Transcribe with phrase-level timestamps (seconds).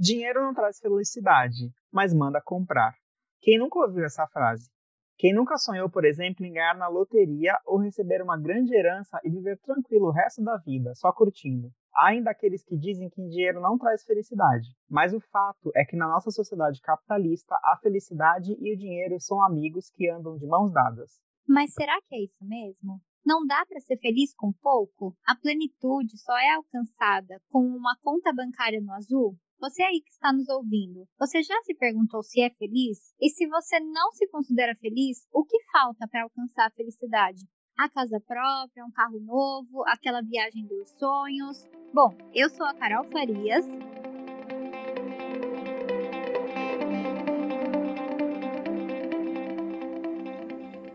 [0.00, 2.94] Dinheiro não traz felicidade, mas manda comprar.
[3.40, 4.70] Quem nunca ouviu essa frase?
[5.16, 9.28] Quem nunca sonhou, por exemplo, em ganhar na loteria ou receber uma grande herança e
[9.28, 11.72] viver tranquilo o resto da vida, só curtindo?
[11.92, 15.96] Há ainda aqueles que dizem que dinheiro não traz felicidade, mas o fato é que
[15.96, 20.72] na nossa sociedade capitalista, a felicidade e o dinheiro são amigos que andam de mãos
[20.72, 21.10] dadas.
[21.44, 23.00] Mas será que é isso mesmo?
[23.26, 25.16] Não dá para ser feliz com pouco?
[25.26, 29.36] A plenitude só é alcançada com uma conta bancária no azul?
[29.60, 33.12] Você aí que está nos ouvindo, você já se perguntou se é feliz?
[33.20, 37.44] E se você não se considera feliz, o que falta para alcançar a felicidade?
[37.76, 41.66] A casa própria, um carro novo, aquela viagem dos sonhos?
[41.92, 43.66] Bom, eu sou a Carol Farias.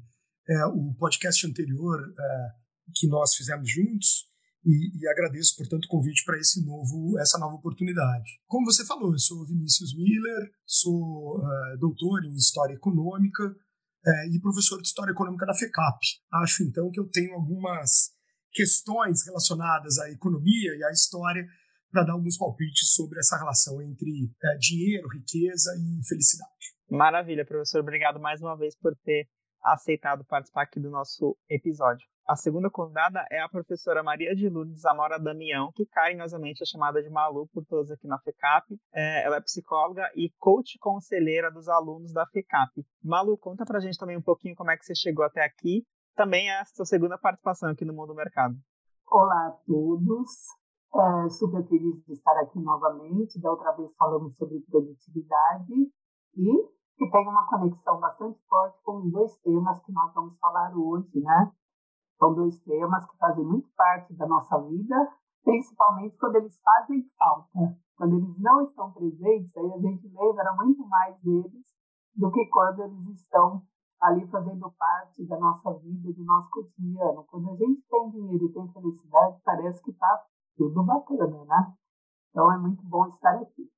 [0.48, 2.48] é, o podcast anterior é,
[2.94, 4.26] que nós fizemos juntos
[4.64, 8.40] e, e agradeço, portanto, o convite para esse novo, essa nova oportunidade.
[8.46, 13.54] Como você falou, eu sou Vinícius Miller, sou é, doutor em História Econômica
[14.06, 15.98] é, e professor de História Econômica da FECAP.
[16.32, 18.10] Acho, então, que eu tenho algumas
[18.52, 21.46] questões relacionadas à economia e à história
[21.92, 26.72] para dar alguns palpites sobre essa relação entre é, dinheiro, riqueza e felicidade.
[26.90, 27.80] Maravilha, professor.
[27.80, 29.28] Obrigado mais uma vez por ter
[29.62, 32.06] aceitado participar aqui do nosso episódio.
[32.26, 37.02] A segunda convidada é a professora Maria de Lourdes Amora Damião, que carinhosamente é chamada
[37.02, 38.78] de Malu por todos aqui na FECAP.
[38.94, 42.84] É, ela é psicóloga e coach conselheira dos alunos da FECAP.
[43.02, 45.84] Malu, conta pra gente também um pouquinho como é que você chegou até aqui.
[46.14, 48.54] Também é a sua segunda participação aqui no Mundo Mercado.
[49.10, 50.61] Olá a todos.
[50.94, 53.40] É, super feliz de estar aqui novamente.
[53.40, 55.72] Da outra vez falamos sobre produtividade
[56.36, 61.18] e que tem uma conexão bastante forte com dois temas que nós vamos falar hoje,
[61.20, 61.50] né?
[62.18, 64.94] São dois temas que fazem muito parte da nossa vida,
[65.42, 67.78] principalmente quando eles fazem falta.
[67.96, 71.66] Quando eles não estão presentes, aí a gente lembra muito mais deles
[72.14, 73.62] do que quando eles estão
[73.98, 77.24] ali fazendo parte da nossa vida, do nosso cotidiano.
[77.24, 80.22] Quando a gente tem dinheiro e tem felicidade, parece que está
[80.56, 81.74] tudo bacana, né?
[82.30, 83.68] Então é muito bom estar aqui.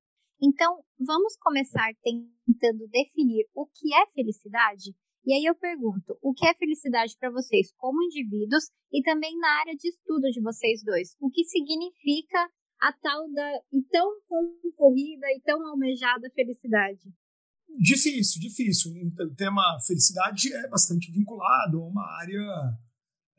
[0.42, 4.94] Então, vamos começar tentando definir o que é felicidade?
[5.26, 9.60] E aí eu pergunto, o que é felicidade para vocês como indivíduos e também na
[9.60, 11.16] área de estudo de vocês dois?
[11.18, 12.50] O que significa
[12.82, 17.00] a tal da e tão concorrida e tão almejada felicidade?
[17.78, 18.92] Difícil, difícil.
[18.92, 22.42] O tema felicidade é bastante vinculado a uma área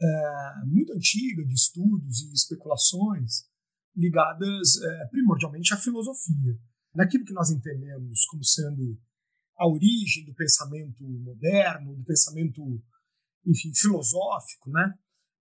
[0.01, 3.45] é, muito antiga de estudos e especulações
[3.95, 6.59] ligadas é, primordialmente à filosofia.
[6.93, 8.99] Naquilo que nós entendemos como sendo
[9.57, 12.61] a origem do pensamento moderno, do pensamento,
[13.45, 14.93] enfim, filosófico, né?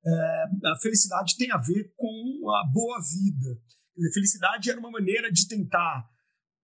[0.06, 3.60] É, a felicidade tem a ver com a boa vida.
[4.12, 6.08] Felicidade era uma maneira de tentar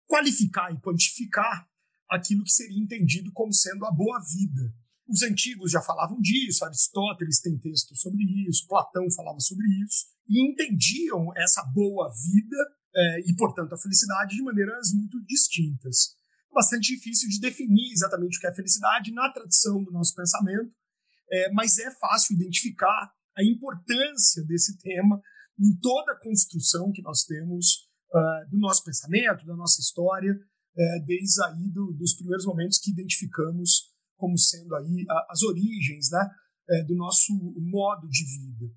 [0.07, 1.67] qualificar e quantificar
[2.09, 4.73] aquilo que seria entendido como sendo a boa vida.
[5.09, 10.47] Os antigos já falavam disso, Aristóteles tem texto sobre isso, Platão falava sobre isso, e
[10.47, 12.57] entendiam essa boa vida
[12.95, 16.15] é, e, portanto, a felicidade de maneiras muito distintas.
[16.53, 20.71] Bastante difícil de definir exatamente o que é felicidade na tradição do nosso pensamento,
[21.31, 25.19] é, mas é fácil identificar a importância desse tema
[25.59, 31.05] em toda a construção que nós temos uh, do nosso pensamento, da nossa história, uh,
[31.05, 33.88] desde aí do, dos primeiros momentos que identificamos
[34.19, 36.29] como sendo aí a, as origens né,
[36.69, 38.71] uh, do nosso modo de vida.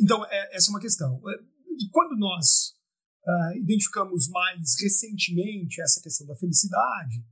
[0.00, 1.20] Então, é, essa é uma questão.
[1.28, 1.54] É,
[1.92, 2.74] quando nós
[3.26, 7.24] ah, identificamos mais recentemente essa questão da felicidade,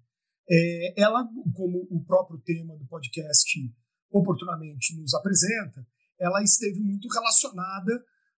[0.51, 3.59] é, ela, como o próprio tema do podcast
[4.11, 5.87] oportunamente nos apresenta,
[6.19, 7.93] ela esteve muito relacionada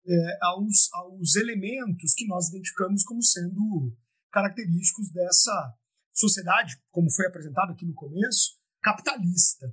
[0.06, 3.96] é, aos, aos elementos que nós identificamos como sendo
[4.32, 5.74] característicos dessa
[6.12, 9.66] sociedade, como foi apresentado aqui no começo, capitalista.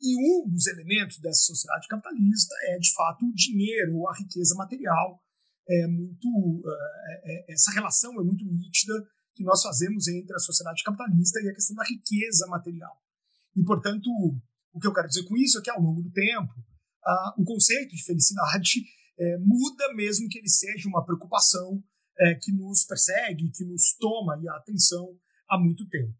[0.00, 5.22] E um dos elementos dessa sociedade capitalista é, de fato, o dinheiro a riqueza material.
[5.70, 8.94] É muito, é, é, essa relação é muito nítida
[9.34, 12.96] que nós fazemos entre a sociedade capitalista e a questão da riqueza material.
[13.54, 14.08] E, portanto,
[14.72, 16.52] o que eu quero dizer com isso é que, ao longo do tempo,
[17.36, 18.82] o conceito de felicidade
[19.18, 21.82] é, muda, mesmo que ele seja uma preocupação
[22.18, 25.16] é, que nos persegue, que nos toma a atenção
[25.48, 26.14] há muito tempo.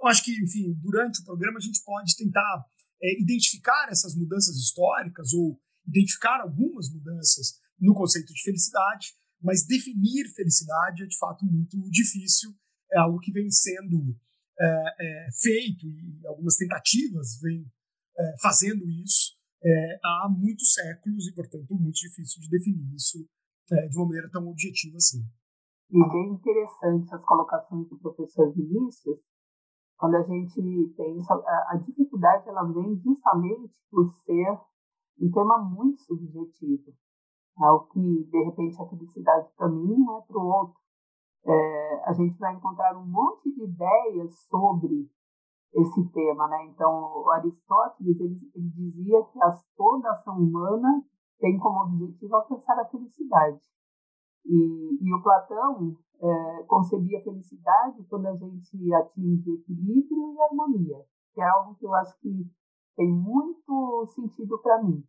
[0.00, 2.64] Eu acho que, enfim, durante o programa a gente pode tentar
[3.02, 10.28] é, identificar essas mudanças históricas ou identificar algumas mudanças no conceito de felicidade, mas definir
[10.34, 12.50] felicidade é de fato muito difícil,
[12.92, 14.16] é algo que vem sendo
[14.60, 14.66] é,
[15.00, 17.64] é, feito e algumas tentativas vêm
[18.18, 23.28] é, fazendo isso é, há muitos séculos e, portanto, muito difícil de definir isso
[23.72, 25.24] é, de uma maneira tão objetiva assim.
[25.90, 29.18] E bem interessante as colocações do professor Vinícius,
[29.98, 34.58] quando a gente pensa, a, dificuldade ela vem justamente por ser
[35.20, 36.92] um tema muito subjetivo.
[37.60, 40.78] É o que, de repente, a felicidade para mim não é para o outro.
[41.44, 45.10] É, a gente vai encontrar um monte de ideias sobre
[45.74, 46.66] esse tema, né?
[46.66, 51.04] Então, Aristóteles ele, ele dizia que as, toda ação humana
[51.40, 53.60] tem como objetivo alcançar a felicidade.
[54.46, 61.04] E, e o Platão é, concebia a felicidade quando a gente atinge equilíbrio e harmonia,
[61.34, 62.46] que é algo que eu acho que
[62.96, 65.04] tem muito sentido para mim.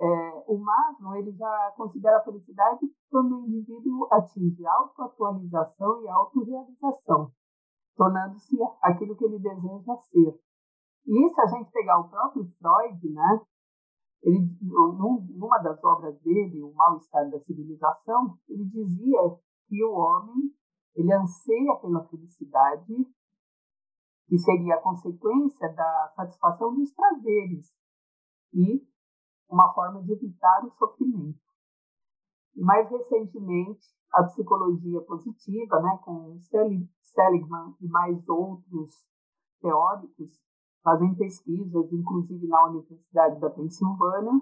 [0.00, 2.80] É, o Maslow ele já considera a felicidade
[3.10, 7.32] quando o indivíduo atinge autoatualização e autorrealização
[7.96, 10.40] tornando-se aquilo que ele deseja ser.
[11.06, 13.40] E se a gente pegar o próprio Freud, né,
[14.22, 19.20] ele, numa das obras dele, O Mal-Estar da Civilização, ele dizia
[19.66, 20.54] que o homem
[20.94, 22.94] ele anseia pela felicidade,
[24.26, 27.74] que seria a consequência da satisfação dos prazeres
[28.52, 28.86] e
[29.48, 31.40] uma forma de evitar o sofrimento.
[32.54, 36.38] E mais recentemente, a psicologia positiva, né, com
[37.02, 38.92] Seligman e mais outros
[39.60, 40.40] teóricos,
[40.82, 44.40] fazem pesquisas, inclusive na Universidade da Pensilvânia,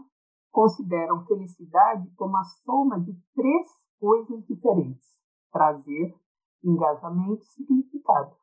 [0.50, 3.68] consideram felicidade como a soma de três
[4.02, 5.08] coisas diferentes:
[5.52, 6.12] prazer,
[6.64, 8.36] engajamento e significado.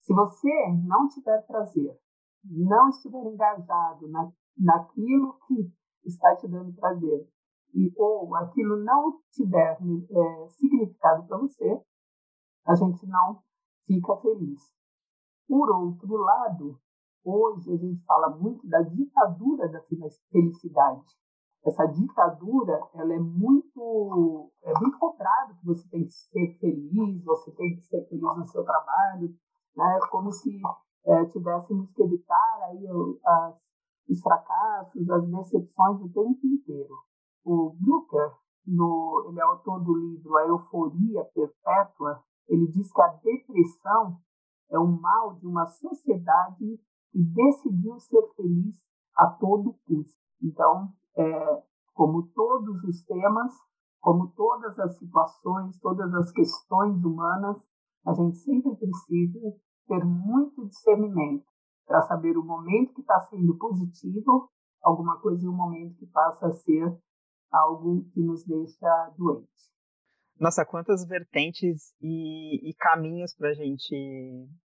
[0.00, 1.94] Se você não tiver prazer,
[2.42, 5.70] não estiver engajado na, naquilo que
[6.06, 7.28] está te dando prazer,
[7.74, 11.82] e ou aquilo não tiver é, significado para você,
[12.66, 13.42] a gente não
[13.86, 14.62] fica feliz.
[15.46, 16.80] Por outro lado,
[17.22, 19.82] hoje a gente fala muito da ditadura da
[20.30, 21.04] felicidade.
[21.64, 27.50] Essa ditadura, ela é muito, é muito cobrado que você tem que ser feliz, você
[27.52, 29.34] tem que ser feliz no seu trabalho,
[29.74, 29.98] né?
[30.10, 30.60] Como se
[31.06, 32.86] é, tivéssemos que evitar aí
[33.24, 33.54] as,
[34.10, 36.94] os fracassos, as decepções o tempo inteiro
[37.44, 38.32] o Brucker,
[38.66, 44.18] no, ele é autor do livro A Euforia Perpétua, ele diz que a depressão
[44.70, 46.80] é o mal de uma sociedade
[47.12, 48.76] que decidiu ser feliz
[49.16, 50.18] a todo custo.
[50.42, 53.52] Então, é, como todos os temas,
[54.00, 57.56] como todas as situações, todas as questões humanas,
[58.06, 59.40] a gente sempre precisa
[59.86, 61.46] ter muito discernimento
[61.86, 64.50] para saber o momento que está sendo positivo,
[64.82, 66.98] alguma coisa, e o momento que passa a ser
[67.50, 69.48] algo que nos deixa doente.
[70.38, 73.94] Nossa, quantas vertentes e, e caminhos para a gente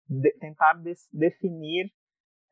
[0.09, 1.93] de, tentar des, definir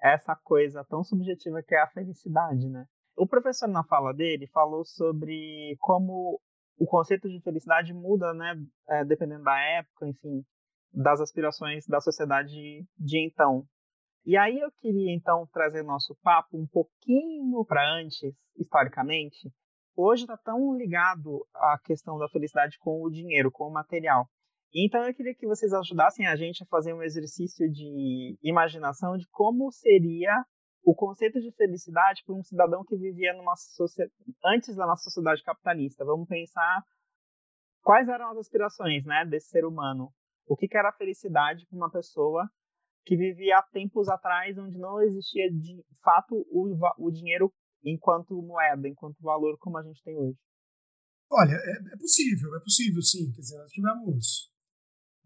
[0.02, 2.86] essa coisa tão subjetiva que é a felicidade, né?
[3.16, 6.40] O professor, na fala dele, falou sobre como
[6.78, 8.54] o conceito de felicidade muda, né,
[8.88, 10.44] é, dependendo da época, enfim.
[10.92, 13.66] das aspirações da sociedade de então.
[14.24, 19.50] E aí eu queria então trazer nosso papo um pouquinho para antes, historicamente.
[19.96, 24.28] Hoje está tão ligado à questão da felicidade com o dinheiro, com o material.
[24.74, 29.26] Então eu queria que vocês ajudassem a gente a fazer um exercício de imaginação de
[29.28, 30.44] como seria
[30.86, 34.14] o conceito de felicidade para um cidadão que vivia numa sociedade
[34.44, 36.04] antes da nossa sociedade capitalista.
[36.04, 36.80] Vamos pensar
[37.82, 40.12] quais eram as aspirações, né, desse ser humano.
[40.46, 42.48] O que, que era felicidade para uma pessoa
[43.04, 47.52] que vivia há tempos atrás, onde não existia de fato o, o dinheiro
[47.84, 50.38] enquanto moeda, enquanto valor como a gente tem hoje.
[51.28, 53.32] Olha, é, é possível, é possível sim.
[53.32, 54.52] Quer dizer, nós tivemos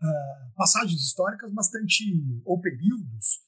[0.01, 2.05] uh, passagens históricas bastante,
[2.47, 3.40] ou períodos,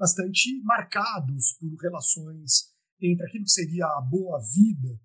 [0.00, 4.98] bastante marcados por relações entre aquilo que seria a boa vida,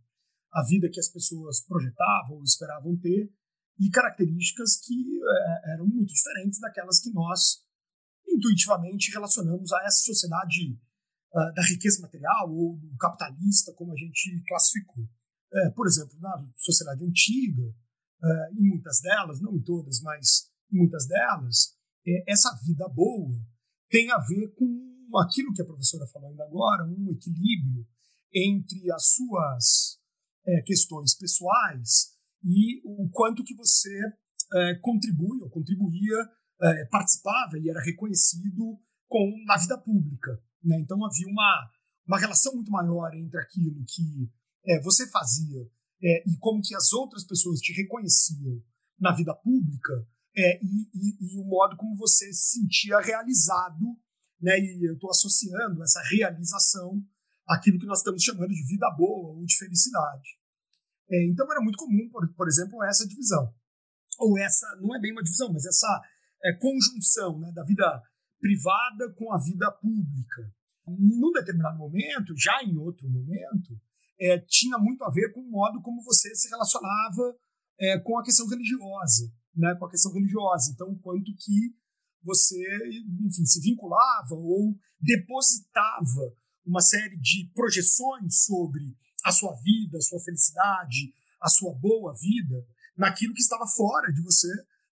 [0.54, 3.30] a vida que as pessoas projetavam ou esperavam ter,
[3.78, 7.62] e características que é, eram muito diferentes daquelas que nós
[8.26, 10.80] intuitivamente relacionamos a essa sociedade
[11.34, 15.06] uh, da riqueza material ou do capitalista, como a gente classificou.
[15.54, 20.78] É, por exemplo, na sociedade antiga, uh, em muitas delas, não em todas, mas em
[20.78, 23.36] muitas delas, é, essa vida boa
[23.90, 27.86] tem a ver com aquilo que a professora falou ainda agora, um equilíbrio
[28.34, 30.00] entre as suas
[30.46, 33.98] é, questões pessoais e o quanto que você
[34.54, 36.30] é, contribui ou contribuía,
[36.62, 40.42] é, participava e era reconhecido com na vida pública.
[40.64, 40.80] Né?
[40.80, 41.72] Então havia uma,
[42.08, 44.30] uma relação muito maior entre aquilo que
[44.66, 45.62] é, você fazia
[46.04, 48.62] é, e como que as outras pessoas te reconheciam
[49.00, 53.86] na vida pública é, e, e, e, o modo como você se sentia realizado,
[54.42, 54.60] né?
[54.60, 57.02] E eu estou associando essa realização
[57.48, 60.30] àquilo que nós estamos chamando de vida boa ou de felicidade.
[61.10, 63.54] É, então era muito comum, por, por, exemplo, essa divisão
[64.20, 66.02] ou essa não é bem uma divisão, mas essa
[66.44, 68.02] é, conjunção né, da vida
[68.40, 70.54] privada com a vida pública.
[70.88, 73.80] Num determinado momento, já em outro momento,
[74.20, 77.36] é, tinha muito a ver com o modo como você se relacionava
[77.80, 80.72] é, com a questão religiosa né, com a questão religiosa.
[80.74, 81.76] Então, quanto que
[82.24, 82.64] você,
[83.26, 86.34] enfim, se vinculava ou depositava
[86.66, 92.66] uma série de projeções sobre a sua vida, a sua felicidade, a sua boa vida,
[92.98, 94.48] naquilo que estava fora de você,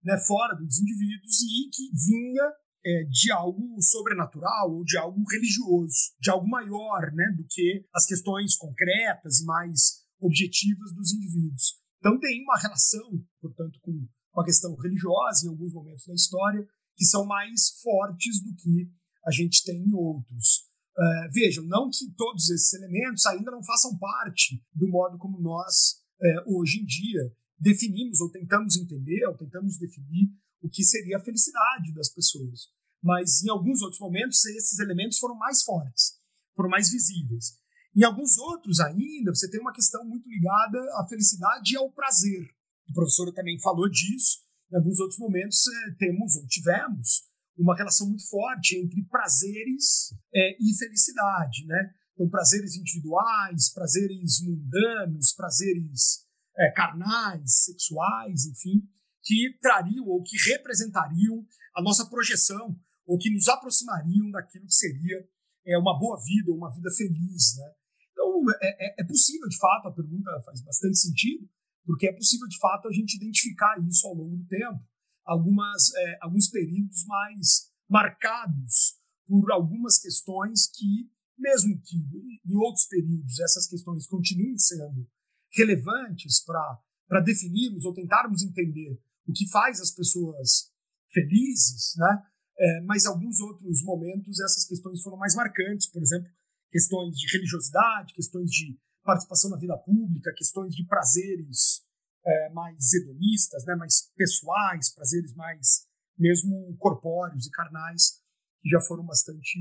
[0.03, 2.51] né, fora dos indivíduos e que vinha
[2.84, 8.06] é, de algo sobrenatural ou de algo religioso, de algo maior né, do que as
[8.06, 11.80] questões concretas e mais objetivas dos indivíduos.
[12.00, 16.65] Então tem uma relação, portanto, com com a questão religiosa em alguns momentos da história,
[16.95, 18.89] que são mais fortes do que
[19.25, 20.69] a gente tem em outros.
[20.97, 26.01] Uh, vejam, não que todos esses elementos ainda não façam parte do modo como nós,
[26.19, 30.29] uh, hoje em dia, definimos ou tentamos entender, ou tentamos definir
[30.61, 32.69] o que seria a felicidade das pessoas.
[33.01, 36.19] Mas em alguns outros momentos, esses elementos foram mais fortes,
[36.55, 37.57] foram mais visíveis.
[37.95, 42.47] Em alguns outros ainda, você tem uma questão muito ligada à felicidade e ao prazer.
[42.91, 44.39] A professora também falou disso.
[44.71, 47.24] Em alguns outros momentos, é, temos ou tivemos
[47.57, 51.93] uma relação muito forte entre prazeres é, e felicidade, né?
[52.13, 56.25] Então, prazeres individuais, prazeres mundanos, prazeres
[56.57, 58.81] é, carnais, sexuais, enfim,
[59.24, 61.45] que trariam ou que representariam
[61.75, 65.27] a nossa projeção ou que nos aproximariam daquilo que seria
[65.65, 67.71] é, uma boa vida, uma vida feliz, né?
[68.12, 71.48] Então, é, é, é possível, de fato, a pergunta faz bastante sentido,
[71.85, 74.79] porque é possível, de fato, a gente identificar isso ao longo do tempo,
[75.25, 81.97] algumas, é, alguns períodos mais marcados por algumas questões que, mesmo que
[82.45, 85.07] em outros períodos essas questões continuem sendo
[85.53, 90.71] relevantes para definirmos ou tentarmos entender o que faz as pessoas
[91.11, 92.23] felizes, né?
[92.59, 96.29] É, mas alguns outros momentos essas questões foram mais marcantes, por exemplo,
[96.69, 101.86] questões de religiosidade, questões de participação na vida pública, questões de prazeres
[102.25, 108.22] é, mais hedonistas, né, mais pessoais, prazeres mais mesmo corpóreos e carnais,
[108.62, 109.58] que já foram bastante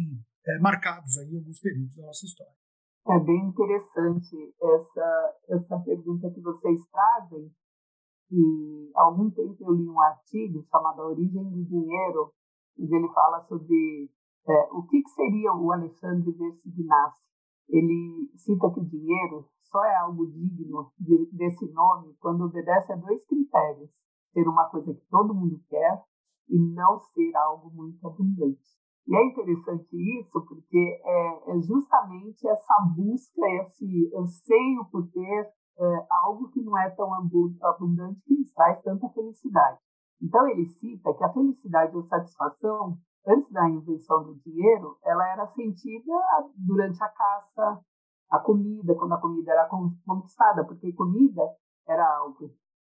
[0.47, 2.53] é, marcados aí em alguns períodos da nossa história.
[3.09, 7.51] É bem interessante essa, essa pergunta que vocês trazem.
[8.31, 12.33] E há algum tempo eu li um artigo chamado A Origem do Dinheiro,
[12.79, 14.11] onde ele fala sobre
[14.47, 17.21] é, o que, que seria o Alexandre Versignasse
[17.71, 22.97] ele cita que o dinheiro só é algo digno de, desse nome quando obedece a
[22.97, 23.91] dois critérios:
[24.33, 26.03] ser uma coisa que todo mundo quer
[26.49, 28.61] e não ser algo muito abundante.
[29.07, 36.07] E é interessante isso porque é, é justamente essa busca, esse anseio por ter é,
[36.11, 39.79] algo que não é tão abundante que nos traz tanta felicidade.
[40.23, 45.47] Então ele cita que a felicidade ou satisfação antes da invenção do dinheiro, ela era
[45.49, 46.13] sentida
[46.57, 47.81] durante a caça,
[48.31, 51.43] a comida, quando a comida era conquistada, porque comida
[51.87, 52.51] era algo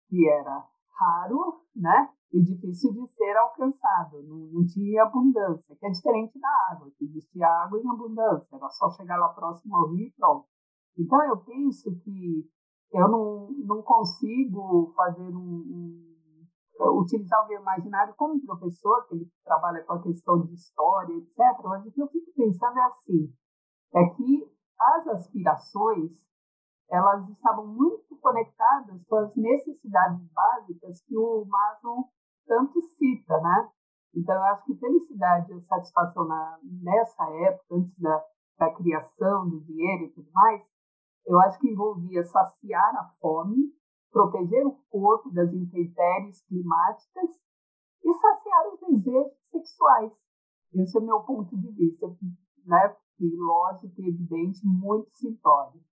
[0.09, 0.65] que era
[0.99, 2.11] raro, né?
[2.33, 7.05] E difícil de ser alcançado, não, não tinha abundância, que é diferente da água, que
[7.05, 10.47] existia água em abundância, era só chegar lá próximo ao rio e pronto.
[10.99, 12.45] Então eu penso que
[12.93, 16.08] eu não, não consigo fazer um, um
[16.81, 21.37] utilizar o meu imaginário como professor, que ele trabalha com a questão de história, etc.
[21.65, 23.33] Mas o que eu fico pensando é assim,
[23.95, 26.13] é que as aspirações
[26.91, 32.09] elas estavam muito conectadas com as necessidades básicas que o Maslow
[32.47, 33.71] tanto cita, né?
[34.15, 38.25] Então, eu acho que felicidade e satisfação na, nessa época, antes da,
[38.59, 40.63] da criação do dinheiro e tudo mais,
[41.27, 43.71] eu acho que envolvia saciar a fome,
[44.11, 47.31] proteger o corpo das intempéries climáticas
[48.05, 50.13] e saciar os desejos sexuais.
[50.75, 52.07] Esse é o meu ponto de vista,
[52.65, 52.97] né?
[53.21, 55.83] E lógico e evidente, muito simplório.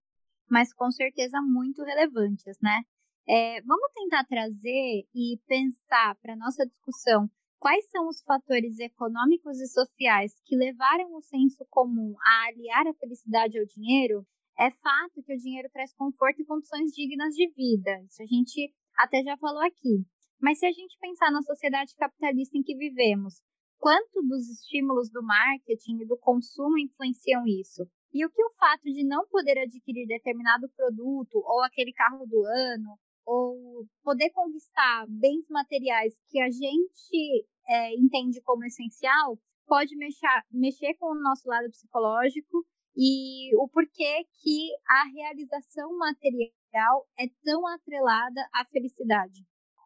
[0.49, 2.83] Mas com certeza muito relevantes, né?
[3.29, 9.67] É, vamos tentar trazer e pensar para nossa discussão quais são os fatores econômicos e
[9.67, 14.25] sociais que levaram o senso comum a aliar a felicidade ao dinheiro
[14.59, 18.03] é fato que o dinheiro traz conforto e condições dignas de vida.
[18.09, 20.05] Isso a gente até já falou aqui.
[20.41, 23.41] Mas se a gente pensar na sociedade capitalista em que vivemos,
[23.79, 27.87] quanto dos estímulos do marketing e do consumo influenciam isso?
[28.13, 32.45] E o que o fato de não poder adquirir determinado produto ou aquele carro do
[32.45, 40.29] ano, ou poder conquistar bens materiais que a gente é, entende como essencial, pode mexer,
[40.51, 42.65] mexer com o nosso lado psicológico
[42.97, 49.45] e o porquê que a realização material é tão atrelada à felicidade.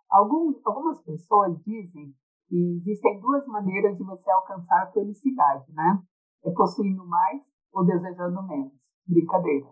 [0.08, 2.14] Alguns, algumas pessoas dizem
[2.48, 6.00] que existem duas maneiras de você alcançar felicidade, né?
[6.44, 8.72] É possuindo mais ou desejando menos.
[9.06, 9.66] Brincadeira.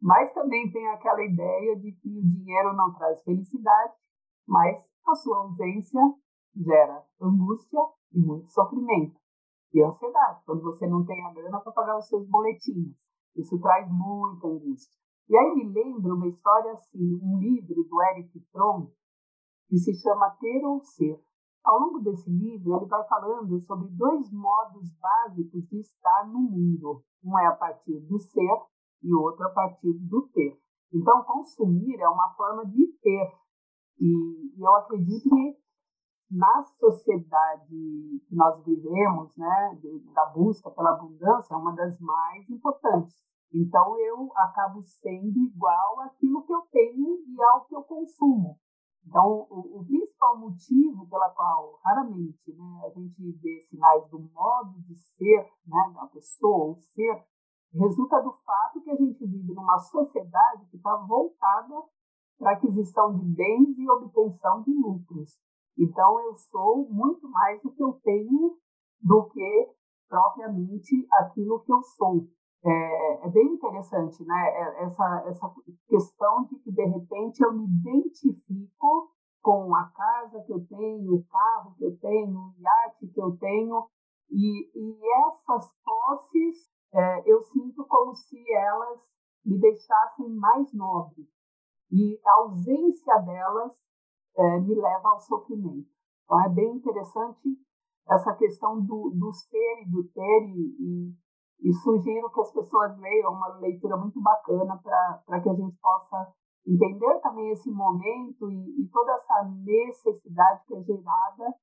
[0.00, 3.94] Mas também tem aquela ideia de que o dinheiro não traz felicidade,
[4.46, 6.00] mas a sua ausência
[6.56, 7.80] gera angústia
[8.12, 9.18] e muito sofrimento
[9.72, 12.96] e ansiedade, quando você não tem a grana para pagar os seus boletins.
[13.36, 14.92] Isso traz muita angústia.
[15.28, 18.90] E aí me lembra uma história assim, um livro do Eric Fromm,
[19.68, 21.22] que se chama Ter ou Ser.
[21.64, 27.04] Ao longo desse livro, ele vai falando sobre dois modos básicos de estar no mundo.
[27.22, 28.62] Um é a partir do ser
[29.02, 30.58] e outro a partir do ter.
[30.92, 33.32] Então, consumir é uma forma de ter.
[34.00, 35.58] E eu acredito que
[36.30, 39.78] na sociedade que nós vivemos, né,
[40.14, 43.16] da busca pela abundância, é uma das mais importantes.
[43.52, 48.58] Então, eu acabo sendo igual àquilo que eu tenho e ao que eu consumo.
[49.06, 54.78] Então, o, o principal motivo pela qual raramente né, a gente vê sinais do modo
[54.82, 57.24] de ser né, da pessoa, o ser,
[57.72, 61.82] resulta do fato que a gente vive numa sociedade que está voltada
[62.38, 65.38] para aquisição de bens e obtenção de lucros.
[65.78, 68.56] Então, eu sou muito mais do que eu tenho
[69.00, 69.70] do que
[70.08, 72.26] propriamente aquilo que eu sou.
[72.64, 74.48] É, é, bem interessante, né?
[74.48, 75.54] É, essa, essa
[75.88, 81.24] questão de que, de repente, eu me identifico com a casa que eu tenho, o
[81.24, 83.88] carro que eu tenho, o iate que eu tenho,
[84.30, 89.00] e, e essas posses é, eu sinto como se elas
[89.44, 91.28] me deixassem mais nobre.
[91.90, 93.78] E a ausência delas
[94.38, 95.88] é, me leva ao sofrimento.
[96.24, 97.48] Então, é bem interessante
[98.08, 102.98] essa questão do, do ser e do ter, e, e, e sugiro que as pessoas
[102.98, 104.80] leiam uma leitura muito bacana
[105.26, 106.32] para que a gente possa
[106.66, 111.54] entender também esse momento e, e toda essa necessidade que é gerada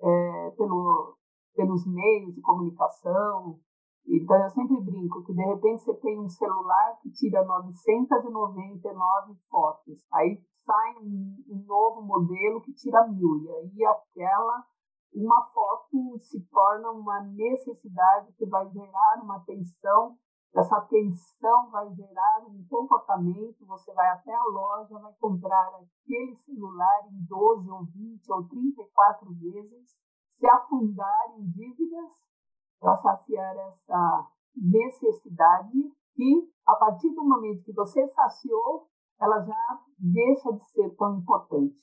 [0.00, 1.16] é, pelo,
[1.54, 3.58] pelos meios de comunicação.
[4.06, 10.06] Então, eu sempre brinco que, de repente, você tem um celular que tira 999 fotos.
[10.12, 13.38] Aí sai um, novo modelo que tira mil.
[13.42, 14.64] E aí aquela,
[15.14, 20.16] uma foto se torna uma necessidade que vai gerar uma tensão.
[20.54, 23.66] Essa tensão vai gerar um comportamento.
[23.66, 29.32] Você vai até a loja, vai comprar aquele celular em 12 ou 20 ou 34
[29.34, 29.96] vezes,
[30.38, 32.10] se afundar em dívidas
[32.78, 35.78] para saciar essa necessidade
[36.18, 38.88] e a partir do momento que você saciou,
[39.22, 41.74] ela já deixa de ser tão importante.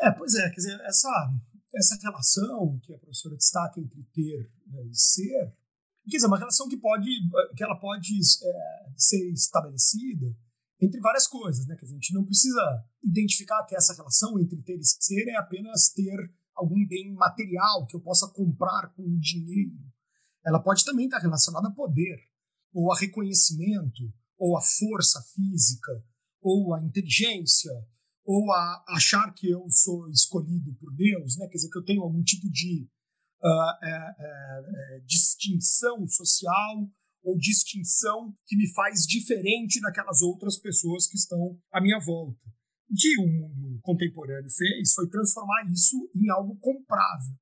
[0.00, 1.32] É, pois é, quer dizer, essa,
[1.76, 5.54] essa relação que a professora destaca entre ter né, e ser,
[6.08, 7.08] quer dizer, uma relação que pode,
[7.56, 10.26] que ela pode é, ser estabelecida
[10.80, 11.76] entre várias coisas, né?
[11.76, 15.90] Que a gente não precisa identificar que essa relação entre ter e ser é apenas
[15.90, 19.78] ter algum bem material que eu possa comprar com dinheiro.
[20.44, 22.18] Ela pode também estar relacionada a poder,
[22.74, 25.92] ou a reconhecimento, ou a força física,
[26.42, 27.72] ou a inteligência,
[28.24, 31.46] ou a achar que eu sou escolhido por Deus, né?
[31.46, 32.88] Quer dizer que eu tenho algum tipo de
[33.42, 36.88] uh, é, é, distinção social
[37.24, 42.40] ou distinção que me faz diferente daquelas outras pessoas que estão à minha volta.
[42.90, 47.34] O que o mundo contemporâneo fez foi transformar isso em algo comprável.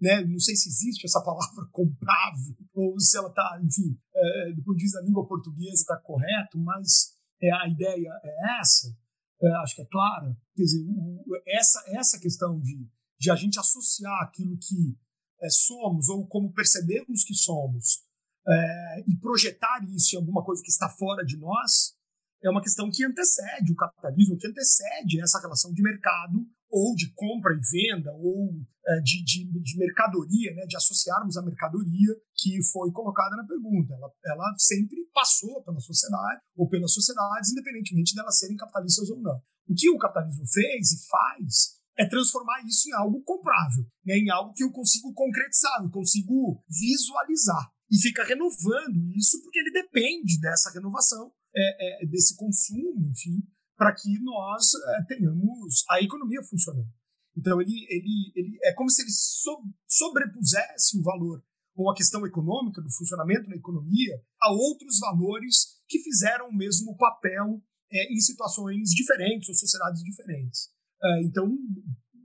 [0.00, 0.24] Né?
[0.24, 4.76] Não sei se existe essa palavra comprável, ou se ela está, enfim, é, do ponto
[4.76, 8.96] de vista da língua portuguesa está correto, mas é, a ideia é essa,
[9.42, 10.36] é, acho que é clara.
[10.54, 14.98] Quer dizer, o, essa, essa questão de, de a gente associar aquilo que
[15.40, 18.04] é, somos ou como percebemos que somos
[18.46, 21.96] é, e projetar isso em alguma coisa que está fora de nós
[22.42, 27.12] é uma questão que antecede o capitalismo, que antecede essa relação de mercado ou de
[27.14, 28.52] compra e venda ou
[28.86, 33.94] é, de, de, de, mercadoria, né, de associarmos a mercadoria que foi colocada na pergunta.
[33.94, 39.40] Ela, ela sempre passou pela sociedade ou pelas sociedades, independentemente delas serem capitalistas ou não.
[39.68, 44.30] O que o capitalismo fez e faz é transformar isso em algo comprável, né, em
[44.30, 50.38] algo que eu consigo concretizar, eu consigo visualizar e fica renovando isso porque ele depende
[50.40, 53.42] dessa renovação, é, é, desse consumo, enfim,
[53.78, 56.92] para que nós é, tenhamos a economia funcionando.
[57.36, 61.42] Então ele, ele, ele é como se ele so, sobrepusesse o valor
[61.76, 66.96] ou a questão econômica do funcionamento da economia a outros valores que fizeram o mesmo
[66.96, 67.62] papel
[67.92, 70.70] é, em situações diferentes ou sociedades diferentes.
[71.00, 71.48] É, então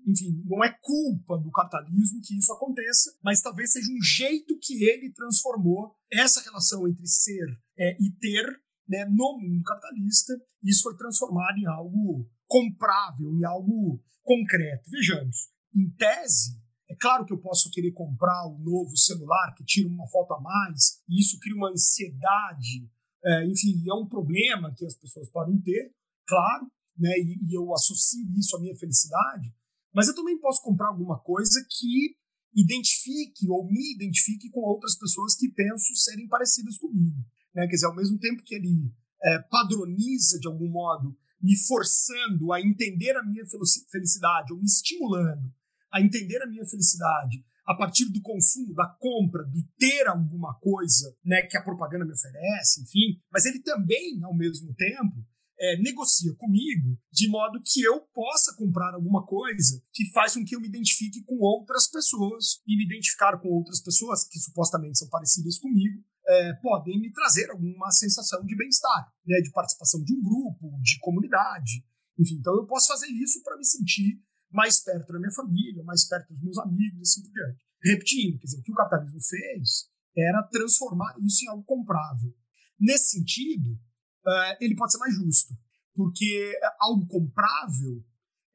[0.06, 4.84] enfim, não é culpa do capitalismo que isso aconteça, mas talvez seja um jeito que
[4.84, 7.46] ele transformou essa relação entre ser
[7.78, 8.46] é, e ter
[8.88, 10.34] né, no mundo capitalista.
[10.64, 14.90] Isso foi transformado em algo comprável, em algo concreto.
[14.90, 19.64] Vejamos, em tese, é claro que eu posso querer comprar o um novo celular que
[19.64, 22.90] tira uma foto a mais, e isso cria uma ansiedade,
[23.26, 25.92] é, enfim, é um problema que as pessoas podem ter,
[26.28, 26.68] claro,
[26.98, 29.52] né, e, e eu associo isso à minha felicidade,
[29.94, 32.16] mas eu também posso comprar alguma coisa que
[32.56, 37.18] identifique ou me identifique com outras pessoas que penso serem parecidas comigo.
[37.54, 37.68] Né?
[37.68, 38.92] Quer dizer, ao mesmo tempo que ele
[39.24, 43.44] é, padroniza de algum modo, me forçando a entender a minha
[43.92, 45.54] felicidade, ou me estimulando
[45.92, 51.16] a entender a minha felicidade a partir do consumo, da compra, de ter alguma coisa
[51.24, 55.26] né, que a propaganda me oferece, enfim, mas ele também, ao mesmo tempo,
[55.60, 60.56] é, negocia comigo de modo que eu possa comprar alguma coisa que faz com que
[60.56, 65.08] eu me identifique com outras pessoas e me identificar com outras pessoas que supostamente são
[65.10, 70.22] parecidas comigo é, podem me trazer alguma sensação de bem-estar, né, de participação de um
[70.22, 71.86] grupo, de comunidade,
[72.18, 72.36] enfim.
[72.36, 74.20] Então eu posso fazer isso para me sentir
[74.52, 77.66] mais perto da minha família, mais perto dos meus amigos, assim por diante.
[77.84, 82.34] Repetindo, quer dizer, o que o capitalismo fez era transformar isso em algo comprável.
[82.80, 85.54] Nesse sentido, uh, ele pode ser mais justo,
[85.96, 88.04] porque algo comprável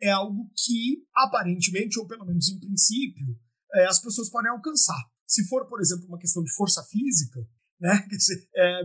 [0.01, 3.37] é algo que, aparentemente, ou pelo menos em princípio,
[3.75, 5.03] é, as pessoas podem alcançar.
[5.27, 7.41] Se for, por exemplo, uma questão de força física,
[7.81, 8.85] né, dizer, é, é,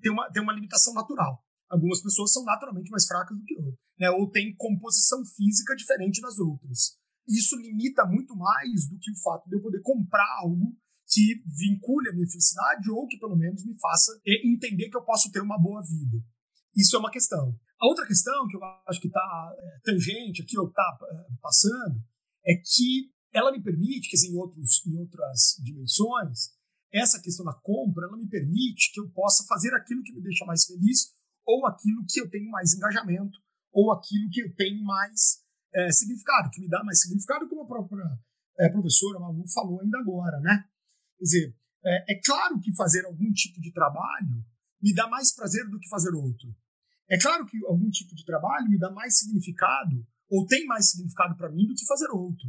[0.00, 1.42] tem, uma, tem uma limitação natural.
[1.68, 6.20] Algumas pessoas são naturalmente mais fracas do que outras, né, ou têm composição física diferente
[6.20, 6.98] das outras.
[7.26, 10.76] Isso limita muito mais do que o fato de eu poder comprar algo
[11.08, 14.12] que vincule a minha felicidade ou que pelo menos me faça
[14.44, 16.18] entender que eu posso ter uma boa vida.
[16.76, 17.54] Isso é uma questão.
[17.80, 22.02] A outra questão que eu acho que está é, tangente aqui ou está é, passando
[22.46, 26.50] é que ela me permite, quer dizer, em, outros, em outras dimensões,
[26.92, 30.44] essa questão da compra, ela me permite que eu possa fazer aquilo que me deixa
[30.44, 31.14] mais feliz
[31.46, 33.38] ou aquilo que eu tenho mais engajamento
[33.72, 35.42] ou aquilo que eu tenho mais
[35.74, 38.04] é, significado, que me dá mais significado, como a própria
[38.60, 40.64] é, professora Malu falou ainda agora, né?
[41.18, 44.44] Quer dizer, é, é claro que fazer algum tipo de trabalho
[44.80, 46.54] me dá mais prazer do que fazer outro.
[47.08, 51.36] É claro que algum tipo de trabalho me dá mais significado ou tem mais significado
[51.36, 52.48] para mim do que fazer outro.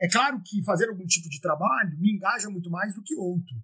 [0.00, 3.54] É claro que fazer algum tipo de trabalho me engaja muito mais do que outro.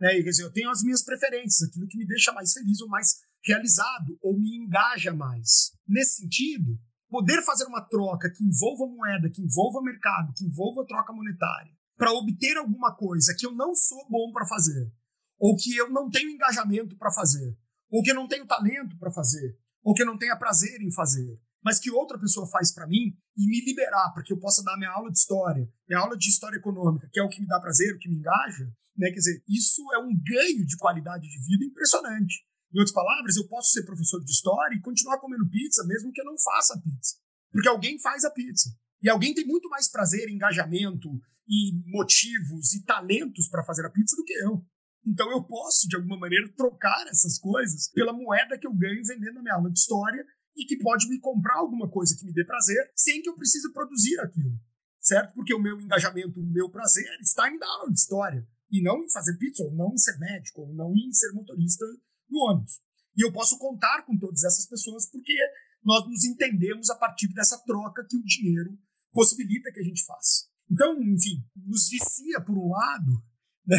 [0.00, 0.22] Né?
[0.22, 3.16] Quer dizer, eu tenho as minhas preferências, aquilo que me deixa mais feliz ou mais
[3.44, 5.72] realizado ou me engaja mais.
[5.86, 6.78] Nesse sentido,
[7.08, 12.12] poder fazer uma troca que envolva moeda, que envolva mercado, que envolva troca monetária, para
[12.12, 14.92] obter alguma coisa que eu não sou bom para fazer,
[15.38, 17.56] ou que eu não tenho engajamento para fazer,
[17.90, 20.90] ou que eu não tenho talento para fazer, ou que eu não tenha prazer em
[20.90, 24.62] fazer, mas que outra pessoa faz para mim e me liberar para que eu possa
[24.62, 27.46] dar minha aula de história, minha aula de história econômica, que é o que me
[27.46, 29.08] dá prazer, o que me engaja, né?
[29.08, 32.44] Quer dizer, isso é um ganho de qualidade de vida impressionante.
[32.72, 36.20] Em outras palavras, eu posso ser professor de história e continuar comendo pizza mesmo que
[36.20, 37.16] eu não faça pizza.
[37.50, 38.68] Porque alguém faz a pizza.
[39.02, 41.08] E alguém tem muito mais prazer, engajamento
[41.48, 44.64] e motivos e talentos para fazer a pizza do que eu.
[45.06, 49.38] Então eu posso, de alguma maneira, trocar essas coisas pela moeda que eu ganho vendendo
[49.38, 50.24] a minha aula de história
[50.56, 53.72] e que pode me comprar alguma coisa que me dê prazer sem que eu precise
[53.72, 54.58] produzir aquilo.
[55.00, 55.34] Certo?
[55.34, 59.04] Porque o meu engajamento, o meu prazer está em dar aula de história e não
[59.04, 61.84] em fazer pizza, ou não em ser médico, ou não em ser motorista
[62.28, 62.80] do ônibus.
[63.16, 65.34] E eu posso contar com todas essas pessoas porque
[65.84, 68.76] nós nos entendemos a partir dessa troca que o dinheiro
[69.12, 70.46] possibilita que a gente faça.
[70.70, 73.22] Então, enfim, nos vicia por um lado,
[73.66, 73.78] né?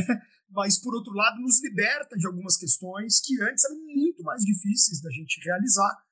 [0.49, 5.01] mas por outro lado nos liberta de algumas questões que antes eram muito mais difíceis
[5.01, 6.04] da gente realizar,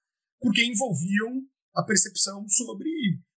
[0.44, 1.42] porque envolviam
[1.74, 2.90] a percepção sobre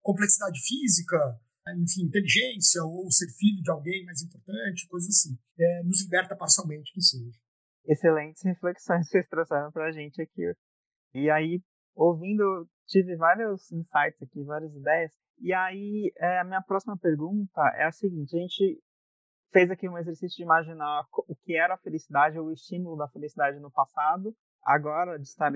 [0.03, 1.39] complexidade física,
[1.77, 5.39] enfim, inteligência ou ser filho de alguém mais importante, coisas assim.
[5.59, 7.39] É, nos liberta parcialmente que seja.
[7.87, 10.53] Excelentes reflexões que vocês trouxeram para a gente aqui.
[11.15, 11.63] E aí,
[11.95, 15.13] ouvindo, tive vários insights aqui, várias ideias.
[15.39, 18.83] E aí, é, a minha próxima pergunta é a seguinte: a gente
[19.53, 23.09] fez aqui um exercício de imaginar o que era a felicidade ou o estímulo da
[23.09, 25.53] felicidade no passado, agora de estar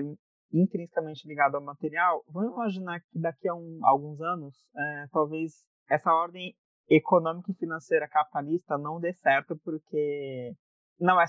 [0.51, 2.23] intrinsecamente ligado ao material.
[2.27, 5.53] Vamos imaginar que daqui a um, alguns anos, é, talvez
[5.89, 6.55] essa ordem
[6.89, 10.53] econômica e financeira capitalista não dê certo porque
[10.99, 11.25] não é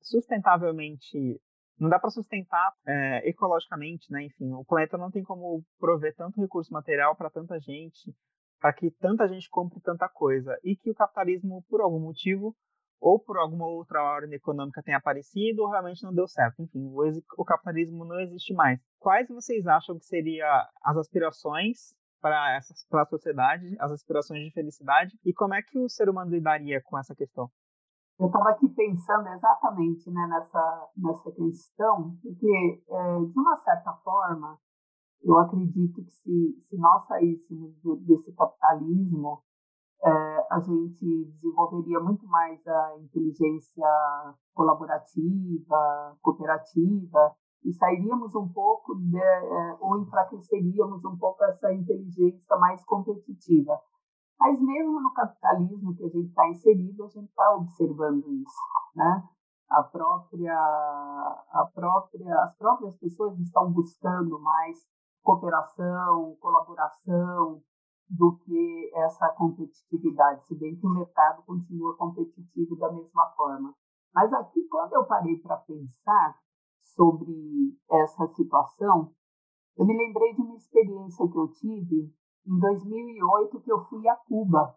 [0.00, 1.40] sustentavelmente
[1.78, 4.24] não dá para sustentar é, ecologicamente, né?
[4.24, 8.12] Enfim, o planeta não tem como prover tanto recurso material para tanta gente,
[8.60, 12.54] para que tanta gente compre tanta coisa e que o capitalismo, por algum motivo
[13.00, 16.62] ou por alguma outra ordem econômica tenha aparecido ou realmente não deu certo.
[16.62, 16.90] Enfim,
[17.36, 18.80] o, capitalismo não existe mais.
[18.98, 20.48] Quais vocês acham que seriam
[20.82, 22.58] as aspirações para
[22.90, 26.82] para a sociedade, as aspirações de felicidade e como é que o ser humano lidaria
[26.82, 27.48] com essa questão?
[28.18, 34.58] Eu estava aqui pensando exatamente né, nessa, nessa questão, porque, é, de uma certa forma,
[35.22, 39.40] eu acredito que se, se nós saíssemos desse capitalismo,
[40.04, 43.86] é, a gente desenvolveria muito mais a inteligência
[44.54, 47.34] colaborativa, cooperativa,
[47.64, 53.78] e sairíamos um pouco, de, é, ou enfraqueceríamos um pouco essa inteligência mais competitiva.
[54.38, 58.62] Mas mesmo no capitalismo que a gente está inserido, a gente está observando isso,
[58.94, 59.24] né?
[59.68, 64.78] A própria, a própria, as próprias pessoas estão buscando mais
[65.22, 67.60] cooperação, colaboração,
[68.08, 73.74] do que essa competitividade, se bem que o mercado continua competitivo da mesma forma.
[74.14, 76.38] Mas aqui, quando eu parei para pensar
[76.82, 79.12] sobre essa situação,
[79.76, 82.12] eu me lembrei de uma experiência que eu tive
[82.46, 84.74] em 2008, que eu fui a Cuba.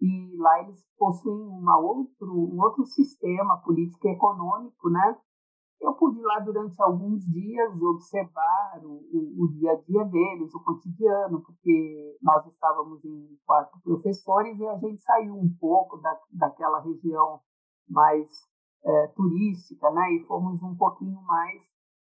[0.00, 5.18] E lá eles possuem uma outro, um outro sistema político e econômico, né?
[5.84, 10.64] Eu pude lá durante alguns dias observar o, o, o, dia a dia deles, o
[10.64, 16.80] cotidiano, porque nós estávamos em quatro professores e a gente saiu um pouco da, daquela
[16.80, 17.38] região
[17.86, 18.30] mais
[18.82, 20.14] é, turística, né?
[20.14, 21.60] E fomos um pouquinho mais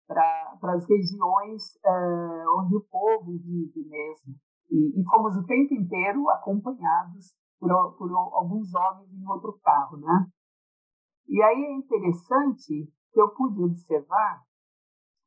[0.09, 4.35] para as regiões é, onde o povo vive mesmo.
[4.69, 10.27] E, e, fomos o tempo inteiro acompanhados por, por alguns homens em outro carro, né?
[11.29, 14.43] E aí é interessante que eu pude observar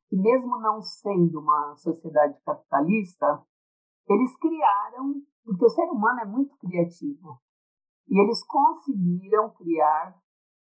[0.08, 3.42] que, mesmo não sendo uma sociedade capitalista,
[4.08, 7.40] eles criaram, porque o ser humano é muito criativo,
[8.08, 10.18] e eles conseguiram criar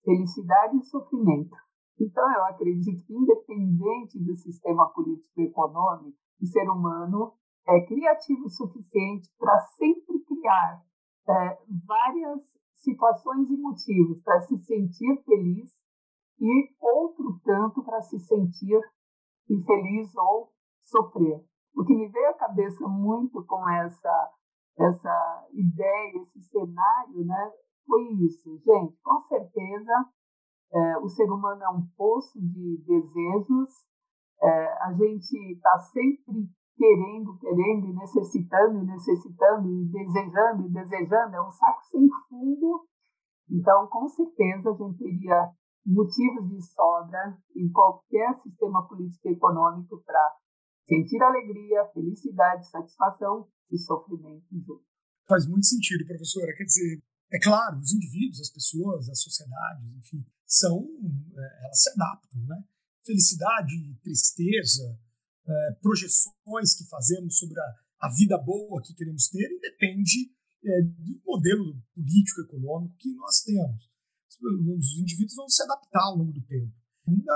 [0.03, 1.55] felicidade e sofrimento.
[1.99, 7.33] Então, eu acredito que, independente do sistema político e econômico, o ser humano
[7.67, 10.83] é criativo o suficiente para sempre criar
[11.27, 12.41] é, várias
[12.75, 15.71] situações e motivos para se sentir feliz
[16.39, 18.79] e outro tanto para se sentir
[19.49, 20.51] infeliz ou
[20.83, 21.43] sofrer.
[21.75, 24.31] O que me veio à cabeça muito com essa
[24.77, 27.51] essa ideia, esse cenário, né,
[27.85, 28.97] foi isso, gente.
[29.03, 30.05] Com certeza,
[30.71, 33.69] é, o ser humano é um poço de desejos.
[34.41, 36.47] É, a gente está sempre
[36.77, 41.35] querendo, querendo e necessitando, e necessitando e desejando e desejando.
[41.35, 42.85] É um saco sem fundo.
[43.49, 45.51] Então, com certeza, a gente teria
[45.85, 50.37] motivos de sobra em qualquer sistema político e econômico para
[50.87, 54.83] sentir alegria, felicidade, satisfação e sofrimento junto.
[55.27, 56.53] Faz muito sentido, professora.
[56.57, 61.89] Quer dizer, é claro, os indivíduos, as pessoas, as sociedades, enfim, são, é, elas se
[61.91, 62.63] adaptam, né?
[63.05, 64.99] Felicidade, tristeza,
[65.47, 70.31] é, projeções que fazemos sobre a, a, vida boa que queremos ter, depende
[70.63, 73.88] é, do modelo político econômico que nós temos
[74.41, 76.73] os indivíduos vão se adaptar ao longo do tempo.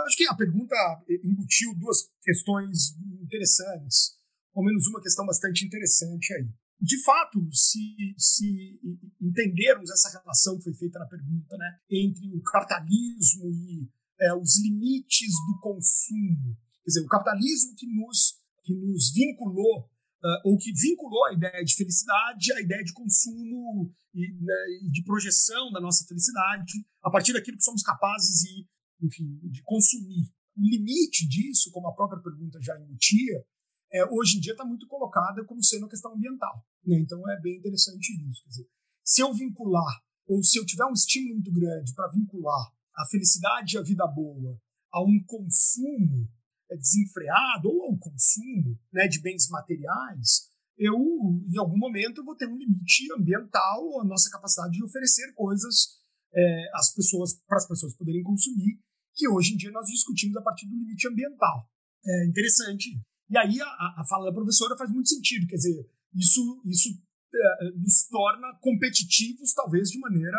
[0.06, 0.76] Acho que a pergunta
[1.24, 4.20] embutiu duas questões interessantes,
[4.56, 6.48] ao menos uma questão bastante interessante aí.
[6.80, 8.80] De fato, se, se
[9.22, 13.90] entendermos essa relação que foi feita na pergunta, né, entre o capitalismo e
[14.20, 19.90] é, os limites do consumo, quer dizer, o capitalismo que nos, que nos vinculou
[20.24, 25.04] uh, ou que vinculou a ideia de felicidade à ideia de consumo e, né, de
[25.04, 28.68] projeção da nossa felicidade a partir daquilo que somos capazes de,
[29.06, 30.32] enfim, de consumir.
[30.56, 33.44] O limite disso, como a própria pergunta já embutia,
[33.92, 36.66] é, hoje em dia está muito colocada como sendo a questão ambiental.
[36.86, 37.00] Né?
[37.00, 38.44] Então é bem interessante isso.
[38.48, 38.68] Dizer,
[39.04, 43.76] se eu vincular, ou se eu tiver um estímulo muito grande para vincular a felicidade
[43.76, 44.60] e a vida boa
[44.92, 46.30] a um consumo
[46.76, 52.58] desenfreado ou ao consumo né, de bens materiais, eu, em algum momento, vou ter um
[52.58, 56.02] limite ambiental, a nossa capacidade de oferecer coisas
[56.34, 58.80] é, às pessoas, para as pessoas poderem consumir,
[59.14, 61.70] que hoje em dia nós discutimos a partir do limite ambiental.
[62.06, 62.90] É interessante.
[63.30, 66.90] E aí a, a fala da professora faz muito sentido, quer dizer, isso, isso
[67.34, 70.38] é, nos torna competitivos, talvez de maneira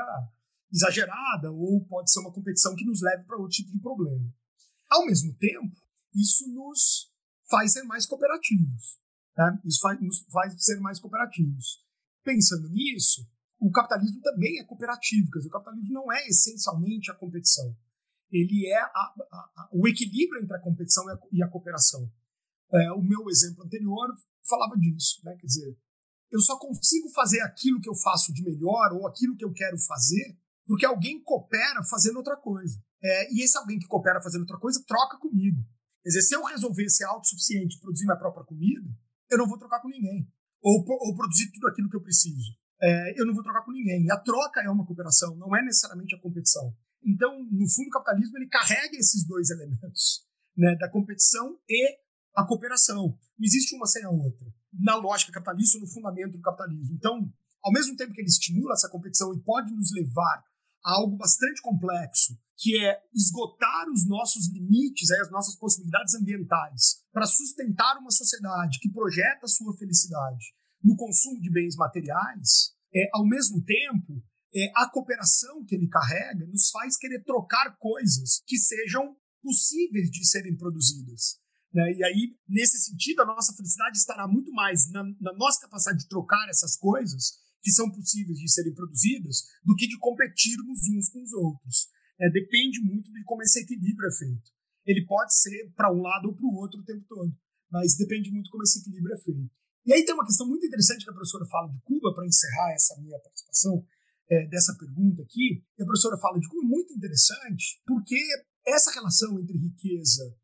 [0.72, 4.28] exagerada, ou pode ser uma competição que nos leve para outro tipo de problema.
[4.90, 5.76] Ao mesmo tempo,
[6.14, 7.12] isso nos
[7.48, 9.00] faz ser mais cooperativos.
[9.36, 9.60] Né?
[9.64, 11.84] Isso faz, nos faz ser mais cooperativos.
[12.22, 13.26] Pensando nisso,
[13.58, 15.30] o capitalismo também é cooperativo.
[15.30, 17.76] Quer dizer, o capitalismo não é essencialmente a competição.
[18.30, 22.10] Ele é a, a, a, o equilíbrio entre a competição e a, e cooperação.
[22.72, 24.08] É, o meu exemplo anterior
[24.48, 25.20] falava disso.
[25.24, 25.36] Né?
[25.36, 25.78] Quer dizer,
[26.30, 29.78] eu só consigo fazer aquilo que eu faço de melhor ou aquilo que eu quero
[29.78, 32.82] fazer porque alguém coopera fazendo outra coisa.
[33.02, 35.62] É, e esse alguém que coopera fazendo outra coisa troca comigo.
[36.04, 38.86] Quer dizer, se eu resolver ser autossuficiente e produzir minha própria comida,
[39.30, 40.30] eu não vou trocar com ninguém.
[40.62, 42.52] Ou, ou produzir tudo aquilo que eu preciso.
[42.82, 44.04] É, eu não vou trocar com ninguém.
[44.04, 46.76] E a troca é uma cooperação, não é necessariamente a competição.
[47.02, 51.96] Então, no fundo, o capitalismo ele carrega esses dois elementos, né, da competição e
[52.36, 53.18] a cooperação.
[53.38, 54.46] Não existe uma sem a outra.
[54.74, 56.94] Na lógica capitalista, no fundamento do capitalismo.
[56.96, 60.44] Então, ao mesmo tempo que ele estimula essa competição e pode nos levar
[60.84, 67.98] algo bastante complexo, que é esgotar os nossos limites, as nossas possibilidades ambientais, para sustentar
[67.98, 74.22] uma sociedade que projeta sua felicidade no consumo de bens materiais, é, ao mesmo tempo,
[74.54, 80.24] é, a cooperação que ele carrega nos faz querer trocar coisas que sejam possíveis de
[80.26, 81.40] serem produzidas.
[81.72, 81.92] Né?
[81.94, 86.08] E aí, nesse sentido, a nossa felicidade estará muito mais na, na nossa capacidade de
[86.08, 91.22] trocar essas coisas que são possíveis de serem produzidas do que de competirmos uns com
[91.22, 91.88] os outros.
[92.20, 94.52] É, depende muito de como esse equilíbrio é feito.
[94.84, 97.34] Ele pode ser para um lado ou para o outro o tempo todo,
[97.72, 99.50] mas depende muito como esse equilíbrio é feito.
[99.86, 102.72] E aí tem uma questão muito interessante que a professora fala de Cuba, para encerrar
[102.72, 103.84] essa minha participação
[104.30, 105.64] é, dessa pergunta aqui.
[105.80, 108.16] a professora fala de Cuba muito interessante, porque
[108.66, 110.36] essa relação entre riqueza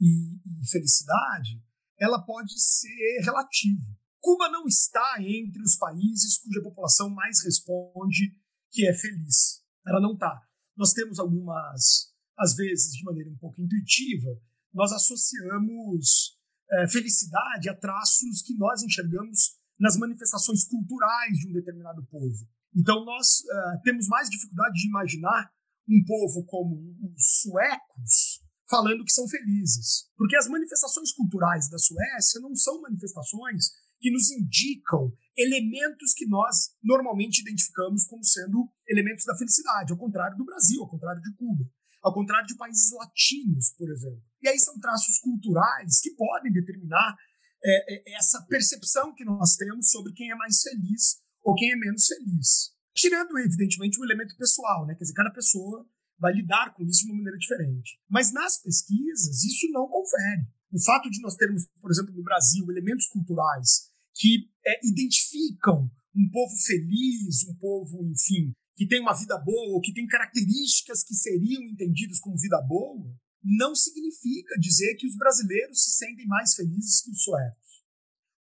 [0.00, 1.62] e, e felicidade
[1.98, 3.97] ela pode ser relativa.
[4.20, 8.34] Cuba não está entre os países cuja população mais responde
[8.70, 9.62] que é feliz.
[9.86, 14.30] Ela não está nós temos algumas, às vezes, de maneira um pouco intuitiva,
[14.72, 16.38] nós associamos
[16.70, 22.48] é, felicidade a traços que nós enxergamos nas manifestações culturais de um determinado povo.
[22.76, 25.50] Então, nós é, temos mais dificuldade de imaginar
[25.88, 26.76] um povo como
[27.16, 30.08] os suecos falando que são felizes.
[30.16, 36.70] Porque as manifestações culturais da Suécia não são manifestações que nos indicam elementos que nós
[36.82, 41.64] normalmente identificamos como sendo elementos da felicidade, ao contrário do Brasil, ao contrário de Cuba,
[42.02, 44.22] ao contrário de países latinos, por exemplo.
[44.42, 47.16] E aí são traços culturais que podem determinar
[47.64, 51.76] é, é, essa percepção que nós temos sobre quem é mais feliz ou quem é
[51.76, 52.72] menos feliz.
[52.94, 54.94] Tirando, evidentemente, o elemento pessoal, né?
[54.94, 55.86] quer dizer, cada pessoa
[56.18, 58.00] vai lidar com isso de uma maneira diferente.
[58.08, 60.42] Mas nas pesquisas, isso não confere.
[60.72, 63.87] O fato de nós termos, por exemplo, no Brasil, elementos culturais
[64.18, 69.80] que é, identificam um povo feliz, um povo, enfim, que tem uma vida boa, ou
[69.80, 75.82] que tem características que seriam entendidas como vida boa, não significa dizer que os brasileiros
[75.82, 77.84] se sentem mais felizes que os suecos,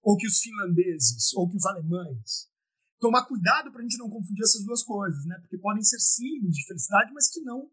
[0.02, 2.48] ou que os finlandeses, ou que os alemães.
[2.98, 5.38] Tomar cuidado para a gente não confundir essas duas coisas, né?
[5.40, 7.70] Porque podem ser símbolos de felicidade, mas que não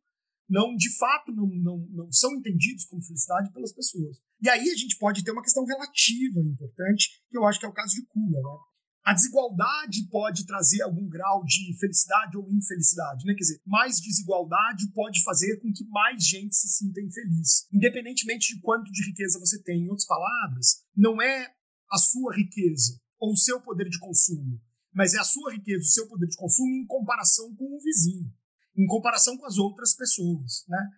[0.50, 4.22] não de fato não, não, não são entendidos como felicidade pelas pessoas.
[4.44, 7.70] E aí a gente pode ter uma questão relativa importante, que eu acho que é
[7.70, 8.38] o caso de Cuba.
[8.38, 8.58] Né?
[9.06, 13.34] A desigualdade pode trazer algum grau de felicidade ou infelicidade, né?
[13.34, 18.62] Quer dizer, mais desigualdade pode fazer com que mais gente se sinta infeliz, independentemente de
[18.62, 19.84] quanto de riqueza você tem.
[19.84, 21.48] Em outras palavras, não é
[21.90, 24.60] a sua riqueza ou o seu poder de consumo,
[24.94, 28.30] mas é a sua riqueza, o seu poder de consumo em comparação com o vizinho
[28.76, 30.90] em comparação com as outras pessoas, né?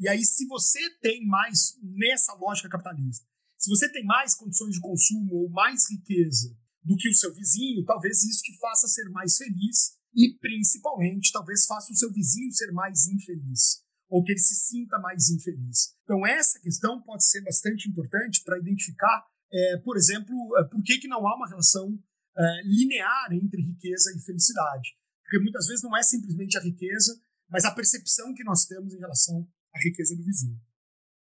[0.00, 3.26] E aí, se você tem mais, nessa lógica capitalista,
[3.58, 7.84] se você tem mais condições de consumo ou mais riqueza do que o seu vizinho,
[7.84, 12.72] talvez isso te faça ser mais feliz e, principalmente, talvez faça o seu vizinho ser
[12.72, 15.94] mais infeliz ou que ele se sinta mais infeliz.
[16.02, 20.98] Então, essa questão pode ser bastante importante para identificar, é, por exemplo, é, por que,
[20.98, 21.96] que não há uma relação
[22.36, 24.96] é, linear entre riqueza e felicidade.
[25.22, 28.98] Porque muitas vezes não é simplesmente a riqueza, mas a percepção que nós temos em
[28.98, 30.58] relação à riqueza do vizinho.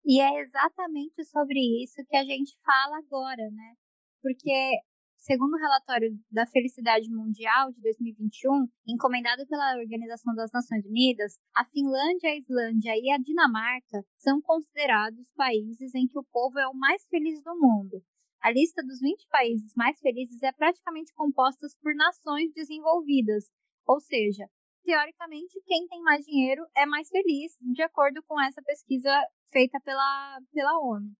[0.05, 3.75] E é exatamente sobre isso que a gente fala agora, né?
[4.23, 4.81] Porque
[5.25, 11.65] Segundo o relatório da Felicidade Mundial de 2021, encomendado pela Organização das Nações Unidas, a
[11.65, 16.75] Finlândia, a Islândia e a Dinamarca são considerados países em que o povo é o
[16.75, 18.05] mais feliz do mundo.
[18.43, 23.45] A lista dos 20 países mais felizes é praticamente composta por nações desenvolvidas,
[23.87, 24.45] ou seja,
[24.85, 29.11] teoricamente, quem tem mais dinheiro é mais feliz, de acordo com essa pesquisa
[29.51, 31.11] feita pela, pela ONU.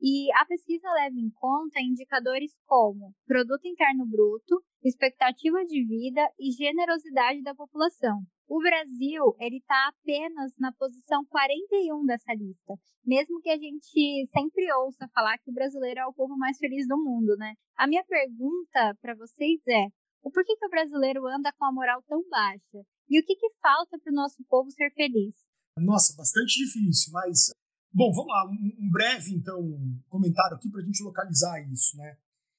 [0.00, 6.50] E a pesquisa leva em conta indicadores como produto interno bruto, expectativa de vida e
[6.50, 8.20] generosidade da população.
[8.46, 14.70] O Brasil, ele está apenas na posição 41 dessa lista, mesmo que a gente sempre
[14.74, 17.54] ouça falar que o brasileiro é o povo mais feliz do mundo, né?
[17.74, 19.86] A minha pergunta para vocês é:
[20.22, 22.84] o porquê que o brasileiro anda com a moral tão baixa?
[23.08, 25.34] E o que, que falta para o nosso povo ser feliz?
[25.78, 27.50] Nossa, bastante difícil, mas
[27.96, 29.62] Bom, vamos lá, um, breve, então,
[30.08, 32.18] comentário aqui para a gente localizar isso, né?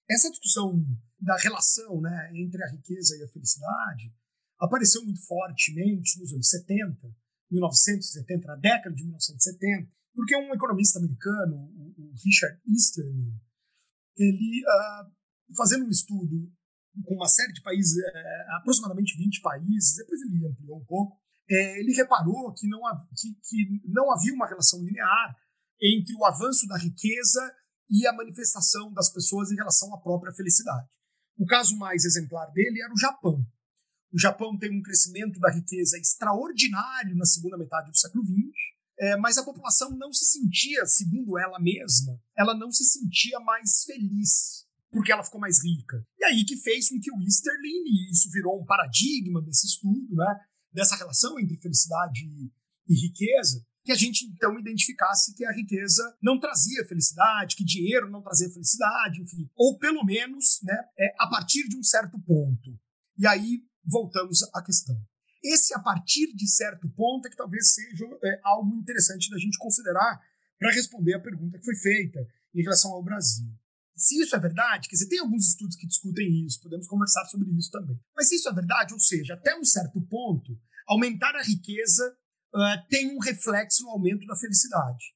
[0.10, 0.82] Essa discussão
[1.20, 4.14] da relação né, entre a riqueza e a felicidade
[4.58, 7.14] apareceu muito fortemente nos anos 70,
[7.52, 11.58] 1970, na década de 1970, porque um economista americano,
[11.98, 13.38] o, Richard Easterling,
[14.16, 16.50] ele, uh, fazendo um estudo
[17.04, 21.18] com uma série de países, uh, aproximadamente 20 países, depois ele ampliou um pouco,
[21.50, 22.82] é, ele reparou que não,
[23.16, 25.36] que, que não havia uma relação linear
[25.82, 27.54] entre o avanço da riqueza
[27.90, 30.88] e a manifestação das pessoas em relação à própria felicidade.
[31.38, 33.46] O caso mais exemplar dele era o Japão.
[34.12, 38.56] O Japão tem um crescimento da riqueza extraordinário na segunda metade do século XX,
[38.98, 43.84] é, mas a população não se sentia, segundo ela mesma, ela não se sentia mais
[43.84, 44.65] feliz
[44.96, 46.02] porque ela ficou mais rica.
[46.18, 50.16] E aí que fez com que o Easterlin, e isso virou um paradigma desse estudo,
[50.16, 50.40] né,
[50.72, 52.50] dessa relação entre felicidade e,
[52.88, 58.10] e riqueza, que a gente então identificasse que a riqueza não trazia felicidade, que dinheiro
[58.10, 62.80] não trazia felicidade, enfim, ou pelo menos, né, é, a partir de um certo ponto.
[63.18, 64.96] E aí voltamos à questão.
[65.44, 69.58] Esse a partir de certo ponto é que talvez seja é, algo interessante da gente
[69.58, 70.22] considerar
[70.58, 73.46] para responder a pergunta que foi feita em relação ao Brasil.
[73.96, 77.50] Se isso é verdade, quer dizer, tem alguns estudos que discutem isso, podemos conversar sobre
[77.58, 77.98] isso também.
[78.16, 82.16] Mas se isso é verdade, ou seja, até um certo ponto, aumentar a riqueza
[82.54, 85.16] uh, tem um reflexo no aumento da felicidade.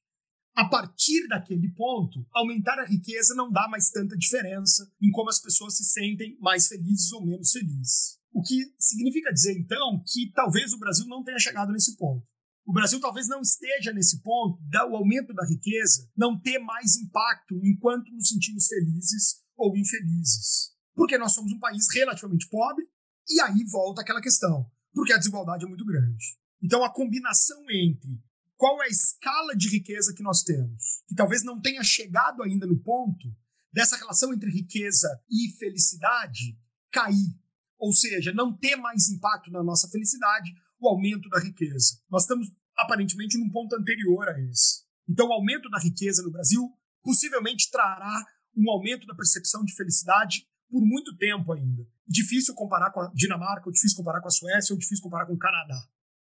[0.54, 5.40] A partir daquele ponto, aumentar a riqueza não dá mais tanta diferença em como as
[5.40, 8.18] pessoas se sentem mais felizes ou menos felizes.
[8.32, 12.26] O que significa dizer, então, que talvez o Brasil não tenha chegado nesse ponto.
[12.70, 17.58] O Brasil talvez não esteja nesse ponto do aumento da riqueza não ter mais impacto
[17.64, 20.70] enquanto nos sentimos felizes ou infelizes.
[20.94, 22.86] Porque nós somos um país relativamente pobre,
[23.28, 26.38] e aí volta aquela questão, porque a desigualdade é muito grande.
[26.62, 28.22] Então a combinação entre
[28.56, 32.68] qual é a escala de riqueza que nós temos, que talvez não tenha chegado ainda
[32.68, 33.26] no ponto
[33.72, 36.56] dessa relação entre riqueza e felicidade
[36.92, 37.36] cair,
[37.76, 42.00] ou seja, não ter mais impacto na nossa felicidade, o aumento da riqueza.
[42.08, 42.48] Nós estamos
[42.82, 44.82] aparentemente num ponto anterior a esse.
[45.08, 46.62] Então, o aumento da riqueza no Brasil
[47.02, 48.24] possivelmente trará
[48.56, 51.86] um aumento da percepção de felicidade por muito tempo ainda.
[52.06, 55.34] Difícil comparar com a Dinamarca, ou difícil comparar com a Suécia, ou difícil comparar com
[55.34, 55.80] o Canadá.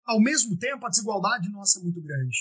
[0.05, 2.37] Ao mesmo tempo, a desigualdade nossa é muito grande.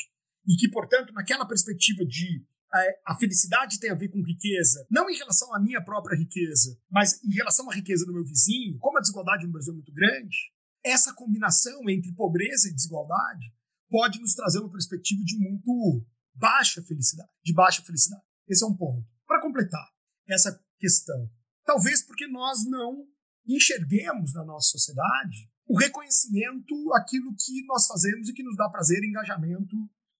[0.47, 2.45] E que, portanto, naquela perspectiva de
[2.75, 6.77] é, a felicidade tem a ver com riqueza, não em relação à minha própria riqueza,
[6.89, 9.93] mas em relação à riqueza do meu vizinho, como a desigualdade no Brasil é muito
[9.93, 10.35] grande,
[10.83, 13.53] essa combinação entre pobreza e desigualdade
[13.93, 18.23] pode nos trazer uma perspectiva de muito baixa felicidade, de baixa felicidade.
[18.49, 19.07] Esse é um ponto.
[19.27, 19.87] Para completar
[20.27, 21.29] essa questão,
[21.63, 23.05] talvez porque nós não
[23.47, 29.03] enxerguemos na nossa sociedade o reconhecimento aquilo que nós fazemos e que nos dá prazer,
[29.03, 29.75] engajamento,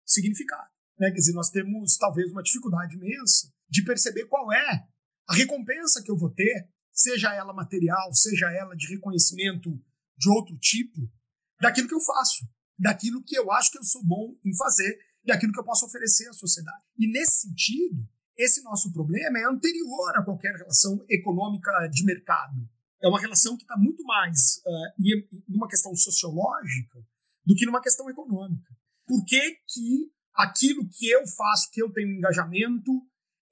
[0.06, 0.70] significado.
[1.00, 1.10] Né?
[1.10, 4.88] Quer dizer, nós temos talvez uma dificuldade imensa de perceber qual é
[5.28, 9.72] a recompensa que eu vou ter, seja ela material, seja ela de reconhecimento
[10.16, 11.12] de outro tipo,
[11.60, 12.46] daquilo que eu faço
[12.78, 16.28] daquilo que eu acho que eu sou bom em fazer, daquilo que eu posso oferecer
[16.28, 16.84] à sociedade.
[16.98, 18.08] E nesse sentido,
[18.38, 22.68] esse nosso problema é anterior a qualquer relação econômica de mercado.
[23.02, 27.00] É uma relação que está muito mais uh, numa questão sociológica
[27.46, 28.76] do que numa questão econômica.
[29.06, 32.92] Por que, que aquilo que eu faço, que eu tenho engajamento,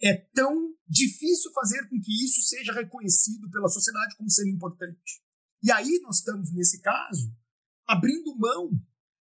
[0.02, 5.22] é tão difícil fazer com que isso seja reconhecido pela sociedade como sendo importante.
[5.64, 7.32] E aí nós estamos, nesse caso,
[7.88, 8.72] abrindo mão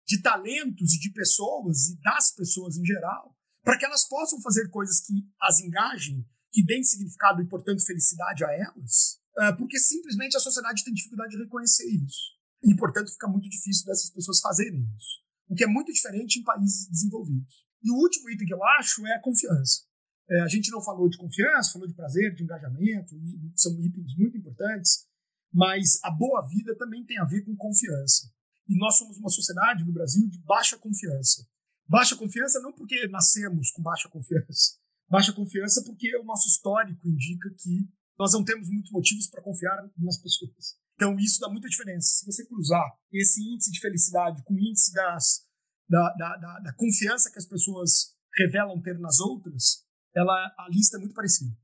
[0.08, 4.70] de talentos e de pessoas e das pessoas em geral, para que elas possam fazer
[4.70, 10.38] coisas que as engajem, que deem significado e, portanto, felicidade a elas, ah, porque simplesmente
[10.38, 12.38] a sociedade tem dificuldade de reconhecer isso.
[12.64, 15.22] E, portanto, fica muito difícil dessas pessoas fazerem isso.
[15.50, 17.68] O que é muito diferente em países desenvolvidos.
[17.84, 19.84] E o último item que eu acho é a confiança.
[20.30, 23.16] É, a gente não falou de confiança, falou de prazer, de engajamento,
[23.56, 25.06] são itens muito importantes,
[25.54, 28.30] mas a boa vida também tem a ver com confiança.
[28.68, 31.48] E nós somos uma sociedade no Brasil de baixa confiança.
[31.88, 34.78] Baixa confiança não porque nascemos com baixa confiança.
[35.10, 37.88] Baixa confiança porque o nosso histórico indica que
[38.20, 40.78] nós não temos muitos motivos para confiar nas pessoas.
[40.96, 42.08] Então, isso dá muita diferença.
[42.08, 45.46] Se você cruzar esse índice de felicidade com o índice das,
[45.88, 50.98] da, da, da, da confiança que as pessoas revelam ter nas outras, ela, a lista
[50.98, 51.56] é muito parecida.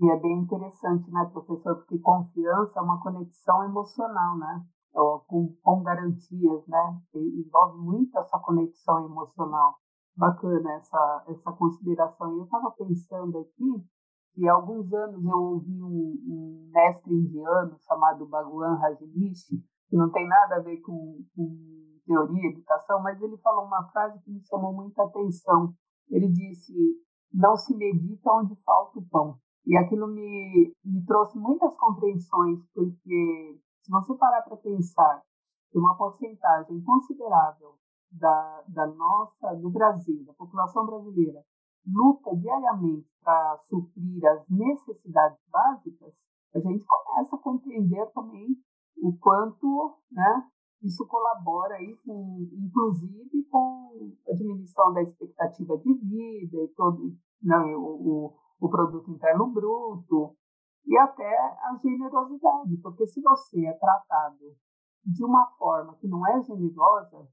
[0.00, 1.76] E é bem interessante, né, professor?
[1.76, 4.66] Porque confiança é uma conexão emocional, né?
[4.92, 7.00] Com, com garantias, né?
[7.14, 9.76] E envolve muito essa conexão emocional.
[10.16, 12.36] Bacana essa, essa consideração.
[12.36, 13.84] Eu estava pensando aqui
[14.34, 20.10] que há alguns anos eu ouvi um, um mestre indiano chamado Bhagwan Rajnishi, que não
[20.10, 24.40] tem nada a ver com, com teoria, educação, mas ele falou uma frase que me
[24.46, 25.74] chamou muita atenção.
[26.10, 26.72] Ele disse:
[27.32, 29.36] Não se medita onde falta o pão.
[29.66, 35.22] E aquilo me, me trouxe muitas compreensões, porque se você parar para pensar
[35.70, 37.74] que uma porcentagem considerável
[38.12, 41.42] da, da nossa, do Brasil, da população brasileira,
[41.86, 46.12] luta diariamente para suprir as necessidades básicas,
[46.54, 48.48] a gente começa a compreender também
[49.02, 50.46] o quanto né,
[50.82, 57.66] isso colabora aí com, inclusive com a diminuição da expectativa de vida e todo não,
[57.66, 60.36] né, o, o, o produto interno bruto
[60.88, 64.56] e até a generosidade, porque se você é tratado
[65.04, 67.28] de uma forma que não é generosa,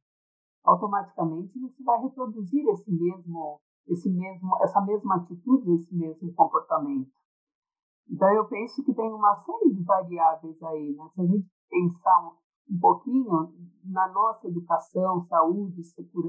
[0.64, 7.12] automaticamente você vai reproduzir esse mesmo esse mesmo, essa mesma atitude, esse mesmo comportamento.
[8.10, 10.96] Então, eu penso que tem uma série de variáveis aí.
[10.96, 11.10] Né?
[11.14, 13.54] Se a gente pensar um, um pouquinho
[13.84, 15.84] na nossa educação, saúde,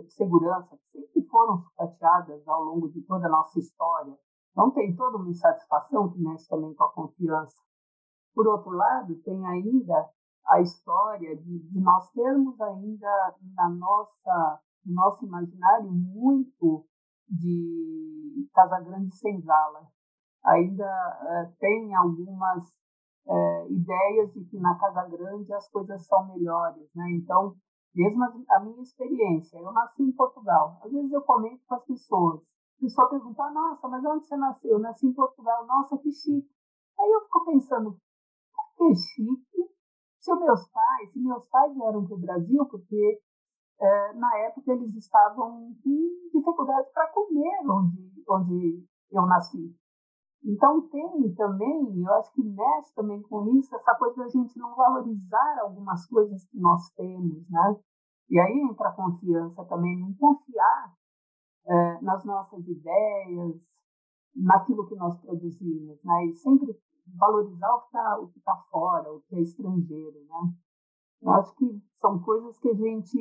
[0.09, 4.17] segurança, que sempre foram sucateadas ao longo de toda a nossa história,
[4.57, 7.63] não tem toda uma insatisfação que mexe também com a confiança.
[8.35, 10.11] Por outro lado, tem ainda
[10.47, 16.87] a história de, de nós termos ainda na nossa, no nosso imaginário muito
[17.29, 19.87] de Casa Grande Senzala.
[20.45, 22.65] Ainda é, tem algumas
[23.29, 27.11] é, ideias de que na Casa Grande as coisas são melhores, né?
[27.11, 27.57] Então,
[27.95, 30.79] mesmo a, a, minha experiência, eu nasci em Portugal.
[30.85, 32.41] Às vezes eu comento com as pessoas.
[32.79, 34.73] A pessoa pergunta, ah, nossa, mas onde você nasceu?
[34.73, 35.67] Eu nasci em Portugal.
[35.67, 36.49] Nossa, que chique.
[36.99, 37.97] Aí eu fico pensando,
[38.77, 39.77] que chique?
[40.21, 43.21] Se meus pais, se meus pais vieram para o Brasil porque
[43.81, 49.75] é, na época eles estavam com dificuldade para comer onde, onde eu nasci.
[50.45, 54.75] Então tem também, eu acho que mexe também com isso, essa coisa da gente não
[54.75, 57.77] valorizar algumas coisas que nós temos, né?
[58.29, 60.93] E aí entra a confiança também, não confiar
[61.67, 63.57] é, nas nossas ideias,
[64.35, 66.27] naquilo que nós produzimos, né?
[66.27, 66.79] E sempre
[67.19, 70.55] valorizar o que está tá fora, o que é estrangeiro, né?
[71.23, 73.19] Eu acho que são coisas que a gente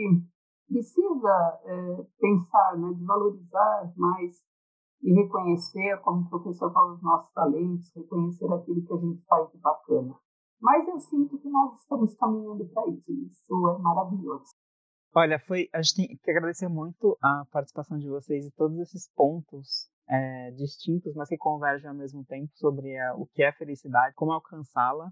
[0.67, 4.43] precisa é, pensar, né, de valorizar mais
[5.01, 9.51] e reconhecer, como o professor fala, os nossos talentos, reconhecer aquilo que a gente faz
[9.51, 10.15] de bacana.
[10.59, 14.51] Mas eu sinto que nós estamos caminhando para isso, isso é maravilhoso.
[15.15, 19.09] Olha, foi, a gente tem que agradecer muito a participação de vocês e todos esses
[19.15, 24.13] pontos é, distintos, mas que convergem ao mesmo tempo sobre a, o que é felicidade,
[24.15, 25.09] como alcançá-la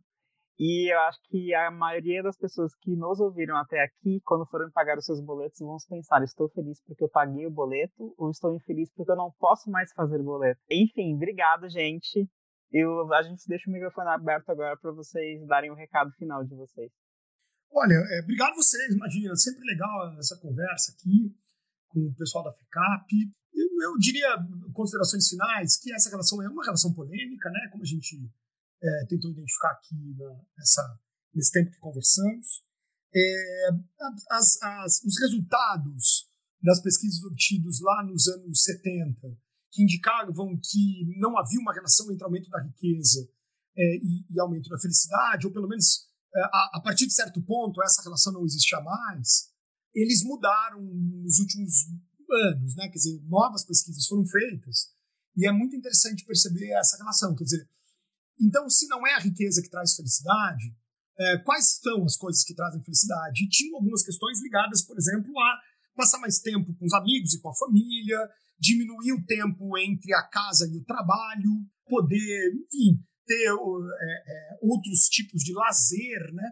[0.60, 4.70] e eu acho que a maioria das pessoas que nos ouviram até aqui, quando forem
[4.70, 8.54] pagar os seus boletos, vão pensar: estou feliz porque eu paguei o boleto ou estou
[8.54, 10.62] infeliz porque eu não posso mais fazer boleto.
[10.70, 12.30] Enfim, obrigado, gente.
[12.72, 16.56] Eu, a gente deixa o microfone aberto agora para vocês darem o recado final de
[16.56, 16.91] vocês.
[17.76, 21.36] Olha, é, obrigado vocês, imagina, é sempre legal essa conversa aqui
[21.89, 23.11] com o pessoal da FECAP.
[23.51, 24.30] Eu, eu diria,
[24.74, 27.69] considerações finais, que essa relação é uma relação polêmica, né?
[27.71, 28.32] Como a gente
[28.82, 30.99] é, tentou identificar aqui na, nessa,
[31.34, 32.63] nesse tempo que conversamos.
[33.15, 33.69] É,
[34.32, 36.30] as, as, os resultados
[36.61, 39.36] das pesquisas obtidos lá nos anos 70,
[39.71, 43.28] que indicavam que não havia uma relação entre aumento da riqueza
[43.76, 47.81] é, e, e, aumento da felicidade, ou pelo menos a, a, partir de certo ponto
[47.84, 49.51] essa relação não existia mais,
[49.93, 51.73] eles mudaram nos últimos
[52.31, 52.88] anos, né?
[52.88, 54.91] Quer dizer, novas pesquisas foram feitas
[55.36, 57.36] e é muito interessante perceber essa relação.
[57.36, 57.69] Quer dizer,
[58.39, 60.75] então, se não é a riqueza que traz felicidade,
[61.19, 63.43] é, quais são as coisas que trazem felicidade?
[63.43, 65.59] E tinham algumas questões ligadas, por exemplo, a
[65.95, 68.17] passar mais tempo com os amigos e com a família,
[68.59, 71.51] diminuir o tempo entre a casa e o trabalho,
[71.86, 76.51] poder, enfim, ter é, é, outros tipos de lazer, né?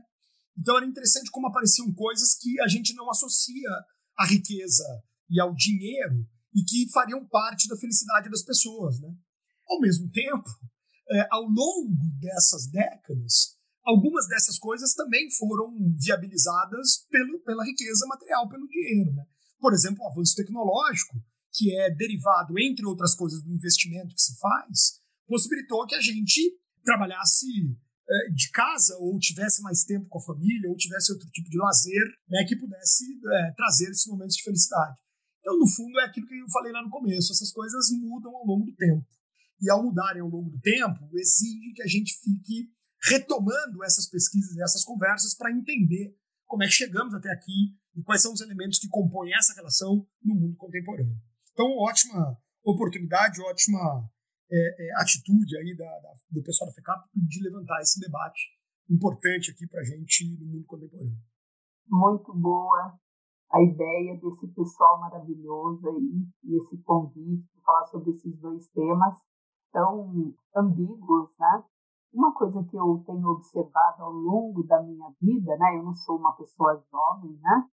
[0.57, 3.69] Então era interessante como apareciam coisas que a gente não associa
[4.17, 4.85] à riqueza
[5.29, 9.09] e ao dinheiro e que fariam parte da felicidade das pessoas, né?
[9.69, 10.49] Ao mesmo tempo,
[11.11, 18.47] é, ao longo dessas décadas, algumas dessas coisas também foram viabilizadas pelo, pela riqueza material,
[18.49, 19.13] pelo dinheiro.
[19.13, 19.23] Né?
[19.59, 21.15] Por exemplo, o avanço tecnológico,
[21.53, 26.60] que é derivado, entre outras coisas, do investimento que se faz, possibilitou que a gente
[26.83, 27.47] trabalhasse
[28.09, 31.57] é, de casa ou tivesse mais tempo com a família ou tivesse outro tipo de
[31.57, 34.99] lazer né, que pudesse é, trazer esses momentos de felicidade.
[35.39, 38.45] Então, no fundo, é aquilo que eu falei lá no começo: essas coisas mudam ao
[38.45, 39.05] longo do tempo.
[39.61, 42.69] E ao mudarem ao longo do tempo, exige que a gente fique
[43.03, 46.15] retomando essas pesquisas e essas conversas para entender
[46.45, 50.05] como é que chegamos até aqui e quais são os elementos que compõem essa relação
[50.23, 51.15] no mundo contemporâneo.
[51.51, 54.09] Então, ótima oportunidade, ótima
[54.51, 59.51] é, é, atitude aí da, da, do pessoal da FECAP de levantar esse debate importante
[59.51, 61.15] aqui para a gente no mundo contemporâneo.
[61.87, 62.99] Muito boa
[63.51, 69.15] a ideia desse pessoal maravilhoso aí e esse convite para falar sobre esses dois temas
[69.71, 71.63] tão ambíguos, né?
[72.13, 75.77] Uma coisa que eu tenho observado ao longo da minha vida, né?
[75.77, 77.69] Eu não sou uma pessoa jovem, né?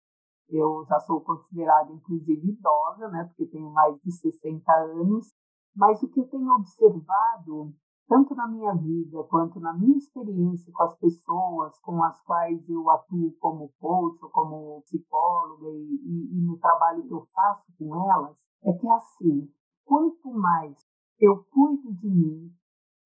[0.49, 3.25] Eu já sou considerada, inclusive, idosa, né?
[3.25, 5.35] Porque tenho mais de 60 anos.
[5.79, 7.73] Mas o que eu tenho observado,
[8.09, 12.91] tanto na minha vida quanto na minha experiência com as pessoas com as quais eu
[12.91, 18.37] atuo como coach, como psicóloga e, e, e no trabalho que eu faço com elas,
[18.65, 19.49] é que assim,
[19.85, 20.77] quanto mais
[21.21, 22.53] eu cuido de mim,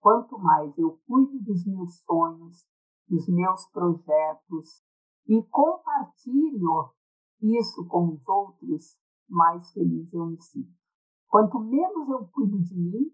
[0.01, 2.67] quanto mais eu cuido dos meus sonhos,
[3.07, 4.83] dos meus projetos
[5.29, 6.91] e compartilho
[7.43, 8.97] isso com os outros,
[9.29, 10.82] mais feliz eu me sinto.
[11.33, 13.11] Quanto menos eu cuido de mim,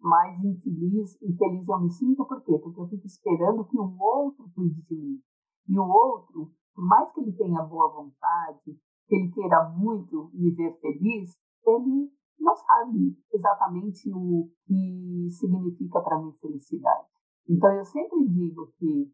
[0.00, 2.24] mais infeliz, infeliz eu me sinto.
[2.24, 2.56] Por quê?
[2.56, 5.20] Porque eu fico esperando que o outro cuide de mim.
[5.68, 8.78] E o outro, por mais que ele tenha boa vontade,
[9.08, 11.36] que ele queira muito me ver feliz,
[11.66, 17.08] ele não sabe exatamente o que significa para mim felicidade.
[17.48, 19.12] Então, eu sempre digo que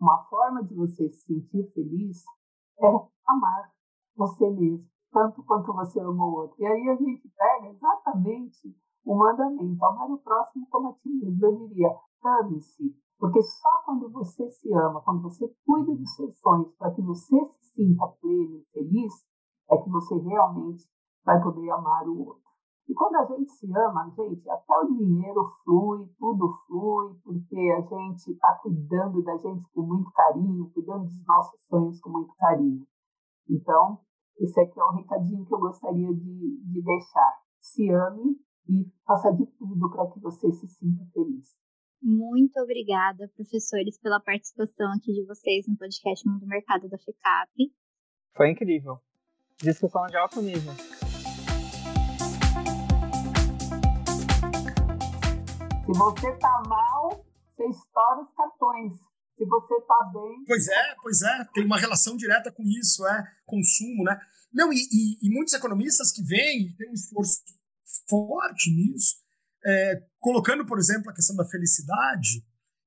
[0.00, 2.24] uma forma de você se sentir feliz
[2.80, 2.88] é
[3.28, 3.72] amar
[4.16, 4.84] você mesmo,
[5.14, 6.56] tanto quanto você ama o outro.
[6.60, 11.46] E aí a gente pega exatamente o mandamento, amar o próximo como a ti mesmo.
[11.46, 16.74] Eu diria, ame-se, porque só quando você se ama, quando você cuida dos seus sonhos,
[16.76, 19.12] para que você se sinta pleno e feliz,
[19.70, 20.84] é que você realmente
[21.24, 22.42] vai poder amar o outro.
[22.86, 27.80] E quando a gente se ama, gente, até o dinheiro flui, tudo flui, porque a
[27.80, 32.86] gente está cuidando da gente com muito carinho, cuidando dos nossos sonhos com muito carinho.
[33.48, 34.00] Então,
[34.38, 37.42] esse aqui é o recadinho que eu gostaria de, de deixar.
[37.60, 38.36] Se ame
[38.68, 41.56] e faça de tudo para que você se sinta feliz.
[42.02, 47.72] Muito obrigada, professores, pela participação aqui de vocês no podcast Mundo Mercado da FECAP.
[48.36, 48.98] Foi incrível.
[49.62, 50.72] Discussão de alto nível.
[55.86, 59.13] Se você tá mal, você estoura os cartões.
[59.36, 60.44] Se você tá bem.
[60.46, 64.18] Pois é, pois é, tem uma relação direta com isso, é consumo, né?
[64.52, 67.42] Não, e, e, e muitos economistas que vêm, tem um esforço
[68.08, 69.16] forte nisso,
[69.66, 72.44] é, colocando, por exemplo, a questão da felicidade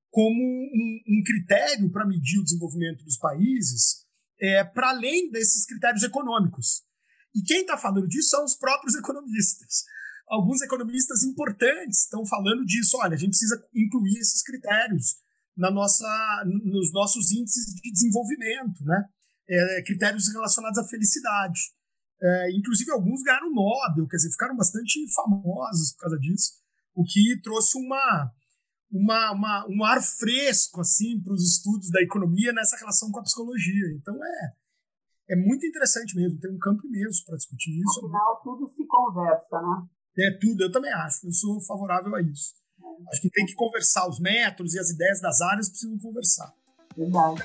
[0.10, 4.06] como um, um critério para medir o desenvolvimento dos países,
[4.40, 6.84] é, para além desses critérios econômicos.
[7.36, 9.84] E quem está falando disso são os próprios economistas
[10.28, 12.98] alguns economistas importantes estão falando disso.
[12.98, 15.16] Olha, a gente precisa incluir esses critérios
[15.58, 16.08] na nossa,
[16.46, 19.06] nos nossos índices de desenvolvimento, né?
[19.50, 21.60] É, critérios relacionados à felicidade.
[22.22, 26.54] É, inclusive, alguns ganharam Nobel, quer dizer, ficaram bastante famosos por causa disso,
[26.96, 28.32] o que trouxe uma,
[28.92, 33.24] uma, uma um ar fresco assim para os estudos da economia nessa relação com a
[33.24, 33.86] psicologia.
[33.96, 34.54] Então, é,
[35.30, 38.02] é muito interessante mesmo, tem um campo imenso para discutir isso.
[38.02, 39.88] No final, tudo se conversa, né?
[40.20, 42.56] É tudo, eu também acho, eu sou favorável a isso.
[43.12, 46.52] Acho que tem que conversar, os métodos e as ideias das áreas precisam conversar.
[46.96, 47.44] Verdade.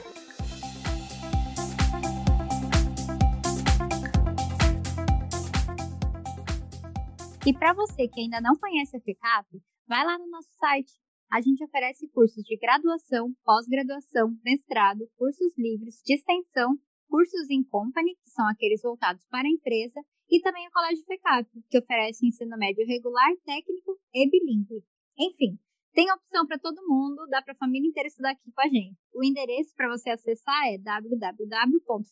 [7.44, 10.92] E para você que ainda não conhece a FECAP, vai lá no nosso site.
[11.30, 16.78] A gente oferece cursos de graduação, pós-graduação, mestrado, cursos livres, de extensão,
[17.08, 20.00] cursos em company, que são aqueles voltados para a empresa,
[20.30, 24.84] e também o Colégio FECAP, que oferece ensino médio regular, técnico e bilíngue.
[25.18, 25.58] Enfim,
[25.94, 28.96] tem opção para todo mundo, dá para a família inteira estudar aqui com a gente.
[29.14, 32.02] O endereço para você acessar é www.fecap.br.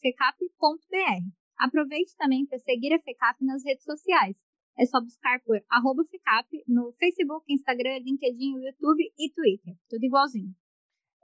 [1.59, 4.37] Aproveite também para seguir a FECAP nas redes sociais.
[4.79, 9.75] É só buscar por arroba FECAP no Facebook, Instagram, LinkedIn, YouTube e Twitter.
[9.89, 10.55] Tudo igualzinho.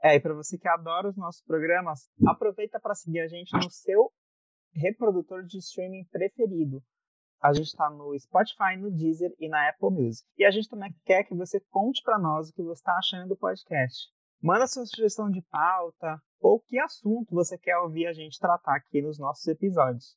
[0.02, 3.70] É, e para você que adora os nossos programas, aproveita para seguir a gente no
[3.70, 4.12] seu
[4.72, 6.82] reprodutor de streaming preferido.
[7.40, 10.26] A gente está no Spotify, no Deezer e na Apple Music.
[10.38, 13.28] E a gente também quer que você conte para nós o que você está achando
[13.28, 14.08] do podcast.
[14.42, 19.02] Manda sua sugestão de pauta ou que assunto você quer ouvir a gente tratar aqui
[19.02, 20.16] nos nossos episódios.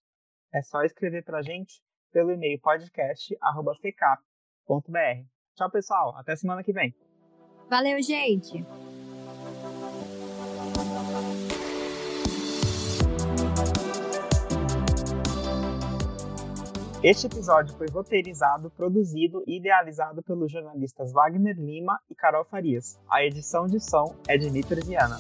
[0.54, 5.26] É só escrever para a gente pelo e-mail podcast.fecap.br.
[5.56, 6.18] Tchau, pessoal.
[6.18, 6.94] Até semana que vem.
[7.70, 8.99] Valeu, gente!
[17.02, 23.00] Este episódio foi roteirizado, produzido e idealizado pelos jornalistas Wagner Lima e Carol Farias.
[23.10, 25.18] A edição de som é de Nitro Viana.